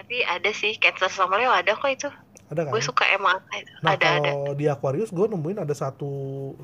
[0.00, 2.08] Tapi ada sih cancer sama Leo ada kok itu.
[2.48, 2.72] Ada kan?
[2.72, 3.72] Gue suka emang angka itu?
[3.84, 4.32] Nah ada ada.
[4.32, 6.12] kalau di Aquarius gue nemuin ada satu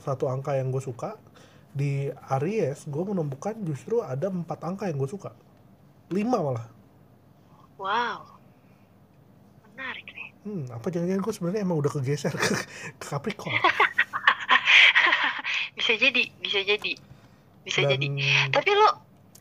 [0.01, 1.21] satu angka yang gue suka.
[1.77, 5.37] Di Aries gue menemukan justru ada empat angka yang gue suka.
[6.09, 6.67] Lima malah.
[7.77, 8.25] wow.
[9.77, 10.29] Menarik nih.
[10.49, 12.55] Hmm, apa jangan-jangan gue sebenarnya emang udah kegeser ke,
[13.01, 13.53] ke Capricorn.
[15.87, 16.93] bisa jadi bisa jadi.
[17.63, 18.07] Bisa Dan jadi.
[18.51, 18.89] Tapi lo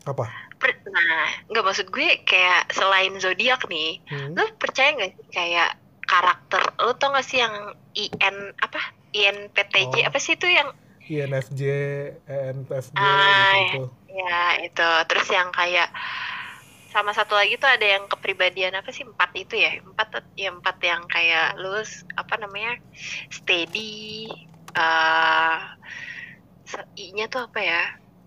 [0.06, 0.26] apa?
[0.56, 5.68] per- nah nggak maksud gue kayak selain zodiak nih Hmm, lo percaya nggak sih kayak
[6.06, 7.54] karakter lo tau gak sih yang
[7.98, 8.78] IN apa?
[9.10, 10.08] INPTJ Oh.
[10.08, 10.70] apa sih itu yang
[11.10, 11.62] INFJ,
[12.26, 13.82] ENFJ Ah, gitu.
[14.10, 14.88] ya itu.
[15.10, 15.88] Terus yang kayak
[16.94, 19.04] sama satu lagi tuh ada yang kepribadian apa sih?
[19.04, 19.70] Empat itu ya?
[19.82, 21.74] Empat ya empat yang kayak lu
[22.16, 22.72] apa namanya?
[23.28, 24.30] Steady
[24.78, 25.58] uh,
[26.98, 27.82] i-nya tuh apa ya?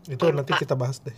[0.07, 0.41] Itu Lupa.
[0.43, 1.15] nanti kita bahas deh.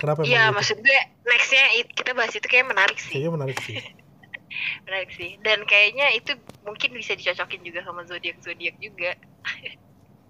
[0.00, 3.12] Kenapa iya maksud gue nextnya kita bahas itu kayak menarik sih.
[3.12, 3.76] Kayaknya menarik sih.
[4.86, 5.38] Menarik sih.
[5.46, 6.34] Dan kayaknya itu
[6.66, 9.14] mungkin bisa dicocokin juga sama zodiak zodiak juga.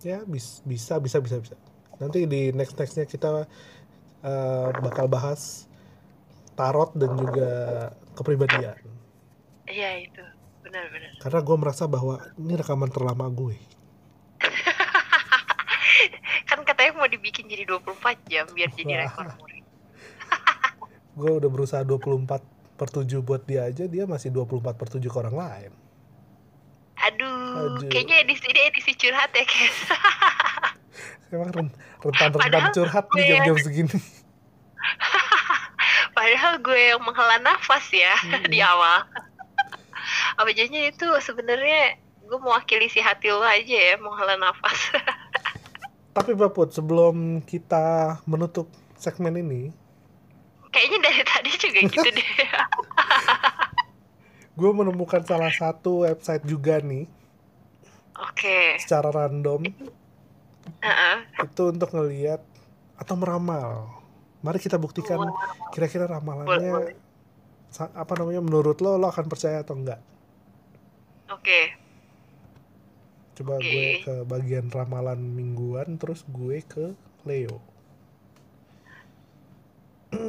[0.00, 1.52] Ya bis, bisa bisa bisa bisa.
[2.00, 3.44] Nanti di next nextnya kita
[4.24, 5.68] uh, bakal bahas
[6.56, 7.50] tarot dan juga
[8.16, 8.80] kepribadian.
[9.68, 10.24] Iya itu,
[10.64, 11.20] benar-benar.
[11.20, 13.60] Karena gue merasa bahwa ini rekaman terlama gue.
[16.48, 19.60] kan katanya mau dibikin jadi 24 jam biar jadi rekor muri.
[21.20, 22.40] gue udah berusaha 24
[22.80, 25.72] per 7 buat dia aja, dia masih 24 per 7 ke orang lain.
[27.04, 27.88] Aduh, Aduh.
[27.92, 29.78] kayaknya edisi ini edisi curhat ya, guys.
[31.36, 31.68] Emang
[32.00, 33.98] rentan-rentan curhat nih jam-jam segini
[36.16, 38.50] padahal gue yang menghela nafas ya hmm.
[38.50, 39.06] di awal
[40.34, 44.90] apa jadinya itu sebenarnya gue mewakili si hati lo aja ya menghela nafas
[46.10, 49.70] tapi Baput sebelum kita menutup segmen ini
[50.70, 52.30] kayaknya dari tadi juga gitu deh
[54.58, 57.06] gue menemukan salah satu website juga nih
[58.18, 58.78] oke okay.
[58.82, 61.16] secara random uh -uh.
[61.46, 62.42] itu untuk ngelihat
[63.00, 64.00] atau meramal
[64.40, 65.20] Mari kita buktikan
[65.68, 66.96] kira-kira ramalannya
[67.76, 70.00] apa namanya menurut lo lo akan percaya atau enggak.
[71.28, 71.44] Oke.
[71.44, 71.64] Okay.
[73.40, 73.72] Coba okay.
[73.72, 76.92] gue ke bagian ramalan mingguan terus gue ke
[77.24, 77.64] Leo.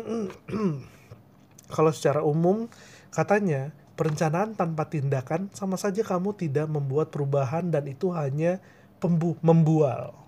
[1.76, 2.72] Kalau secara umum
[3.12, 8.64] katanya perencanaan tanpa tindakan sama saja kamu tidak membuat perubahan dan itu hanya
[9.04, 10.21] pembu membual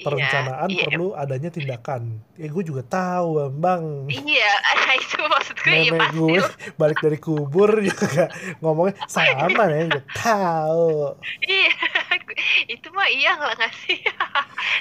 [0.00, 2.20] perencanaan iya, perlu adanya tindakan.
[2.34, 4.08] Ya gue juga tahu bang.
[4.08, 4.52] Iya,
[5.00, 6.16] itu maksud gue ya pasti.
[6.16, 6.42] gue
[6.80, 8.32] balik dari kubur juga
[8.64, 11.14] ngomongnya sama ya, gue tahu.
[11.44, 11.72] Iya,
[12.68, 14.00] itu mah iya lah nggak sih.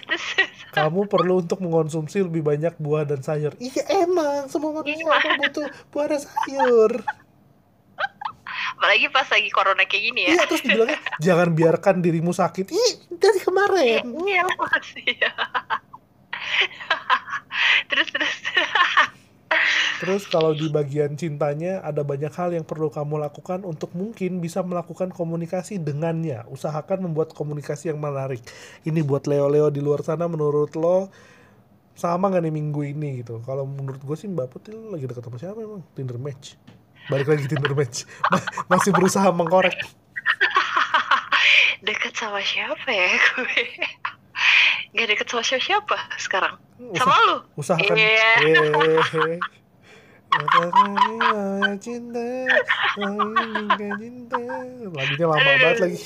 [0.08, 0.26] Terus,
[0.74, 3.54] Kamu perlu untuk mengonsumsi lebih banyak buah dan sayur.
[3.60, 5.38] Iya emang, semua manusia iya.
[5.38, 6.94] butuh buah dan sayur
[8.80, 12.92] apalagi pas lagi corona kayak gini ya iya terus dibilangnya jangan biarkan dirimu sakit ih
[13.12, 15.34] dari kemarin iya masih ya
[17.92, 18.36] terus terus
[20.00, 24.64] Terus kalau di bagian cintanya ada banyak hal yang perlu kamu lakukan untuk mungkin bisa
[24.64, 26.48] melakukan komunikasi dengannya.
[26.48, 28.40] Usahakan membuat komunikasi yang menarik.
[28.88, 31.12] Ini buat Leo-Leo di luar sana menurut lo
[32.00, 33.44] sama gak nih minggu ini gitu.
[33.44, 35.84] Kalau menurut gue sih Mbak Putih lagi deket sama siapa emang?
[35.92, 36.56] Tinder match
[37.10, 38.06] balik lagi Tinder match
[38.70, 39.74] masih berusaha mengkorek
[41.86, 43.66] deket sama siapa ya gue
[44.94, 48.38] nggak deket sama siapa, siapa sekarang Usah, sama lu usahakan yeah.
[48.46, 49.38] yeah.
[51.82, 52.22] cinta, cinta.
[54.94, 55.98] Lagunya lama banget lagi.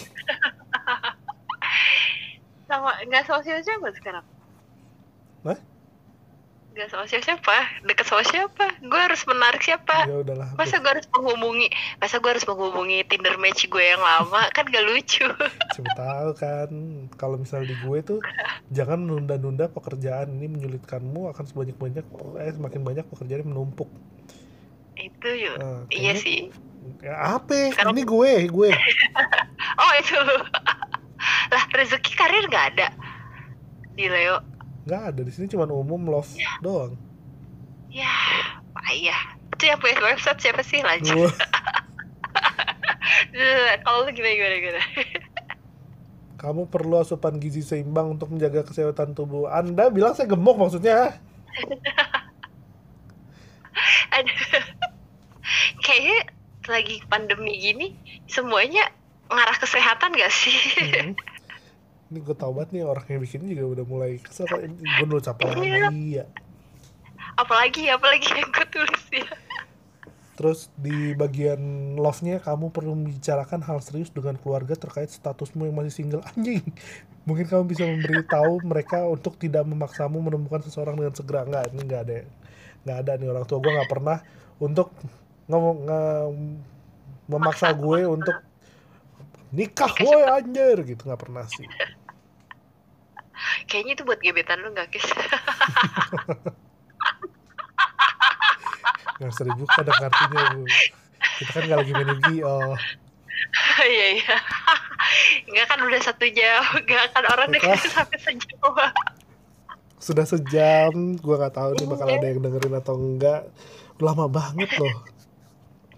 [2.71, 4.23] Sama nggak sama siapa siapa sekarang?
[5.43, 5.59] Hah?
[6.73, 8.65] Gak sama siapa deket sama siapa?
[8.81, 10.09] Gue harus menarik siapa?
[10.09, 11.69] Ya udahlah masa gue harus menghubungi
[12.01, 14.49] masa gue harus menghubungi tinder match gue yang lama?
[14.57, 15.29] Kan gak lucu.
[15.77, 16.69] Coba tahu kan
[17.13, 18.19] kalau misalnya di gue tuh
[18.77, 20.33] jangan nunda-nunda pekerjaan.
[20.33, 22.05] Ini menyulitkanmu akan sebanyak banyak
[22.41, 23.89] eh semakin banyak pekerjaan yang menumpuk.
[24.97, 26.49] Itu yuk nah, iya sih.
[27.05, 27.69] Ya apa?
[27.69, 27.93] Sekarang...
[27.93, 28.69] ini gue gue.
[29.73, 30.17] Oh itu.
[31.53, 32.87] Lah rezeki karir gak ada?
[33.93, 34.52] Di Leo
[34.83, 36.59] nggak ada di sini cuma umum love ya.
[36.59, 36.99] doang.
[37.87, 38.11] Ya
[38.75, 40.83] payah itu yang punya website siapa sih?
[40.83, 41.31] Lanjut.
[43.87, 44.81] Kalau lu gimana gimana gimana?
[46.43, 49.47] Kamu perlu asupan gizi seimbang untuk menjaga kesehatan tubuh.
[49.47, 51.15] Anda bilang saya gemuk maksudnya.
[55.83, 56.19] Kayaknya
[56.67, 57.95] lagi pandemi gini
[58.27, 58.91] semuanya
[59.31, 60.59] ngarah kesehatan gak sih?
[60.83, 61.15] Hmm
[62.13, 65.25] ini gue tau banget nih orang yang bikin juga udah mulai kesel kan gue nulis
[65.25, 66.21] apa lagi?
[66.21, 66.29] Ya
[67.37, 69.29] apalagi apalagi yang gue tulis ya
[70.33, 75.93] Terus di bagian love-nya kamu perlu membicarakan hal serius dengan keluarga terkait statusmu yang masih
[75.93, 76.25] single.
[76.33, 76.65] Anjing.
[77.29, 81.45] Mungkin kamu bisa memberitahu mereka untuk tidak memaksamu menemukan seseorang dengan segera.
[81.45, 82.15] Enggak ini enggak ada.
[82.81, 83.61] Nggak ada nih orang tua.
[83.61, 84.17] Gue nggak pernah
[84.57, 84.89] untuk
[85.45, 86.01] ngomong nge,
[87.29, 88.37] memaksa gue untuk
[89.53, 91.13] nikah woi anjir gitu.
[91.13, 91.69] Nggak pernah sih
[93.69, 95.05] Kayaknya itu buat gebetan lu gak, Kis?
[99.21, 100.63] Yang seribu kan ada kartunya, Bu.
[101.39, 102.09] Kita kan gak lagi main
[102.43, 102.75] oh.
[103.83, 104.37] Iya, iya.
[105.49, 106.63] Enggak kan udah satu jam.
[106.79, 108.75] Enggak kan orang deket sampai sejauh.
[110.03, 113.47] sudah sejam gue nggak tahu nih bakal ada yang dengerin atau enggak
[114.03, 114.95] lama banget loh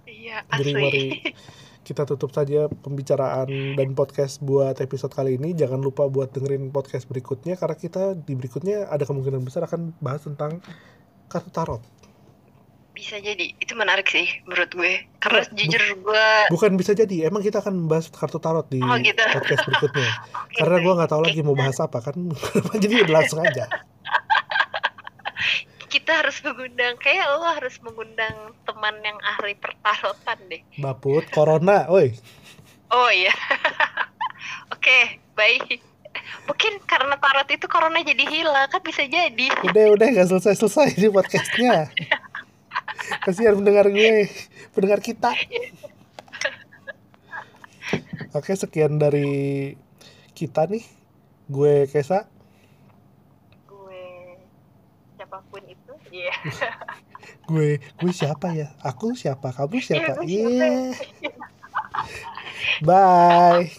[0.05, 1.05] iya jadi asli mari
[1.85, 3.45] kita tutup saja pembicaraan
[3.77, 5.53] dan podcast buat episode kali ini.
[5.53, 10.25] Jangan lupa buat dengerin podcast berikutnya karena kita di berikutnya ada kemungkinan besar akan bahas
[10.25, 10.57] tentang
[11.25, 11.81] kartu tarot.
[12.91, 13.53] Bisa jadi.
[13.55, 14.93] Itu menarik sih menurut gue.
[15.19, 17.27] Karena Bu- jujur gue bukan bisa jadi.
[17.27, 19.21] Emang kita akan membahas kartu tarot di Oh, gitu.
[19.21, 20.09] podcast berikutnya.
[20.41, 22.15] Oke, karena gue nggak tahu lagi mau bahas apa kan.
[22.81, 23.69] Jadi langsung aja
[25.95, 30.59] kita harus mengundang kayak lo harus mengundang teman yang ahli pertarotan deh.
[30.75, 32.11] Baput corona oi
[32.91, 33.31] oh iya.
[34.75, 35.79] Oke baik.
[36.51, 39.47] Mungkin karena tarot itu corona jadi hilang kan bisa jadi.
[39.71, 41.87] Udah udah nggak selesai selesai di podcastnya.
[43.23, 44.27] Kasihan pendengar gue
[44.75, 45.31] pendengar kita.
[48.35, 49.71] Oke sekian dari
[50.35, 50.83] kita nih.
[51.47, 52.34] Gue Kesa
[56.15, 56.37] Yeah.
[57.51, 58.71] gue gue siapa ya?
[58.79, 59.51] Aku siapa?
[59.51, 60.23] Kamu siapa?
[60.23, 60.95] Iya.
[61.19, 61.35] Yeah.
[62.87, 63.75] Bye.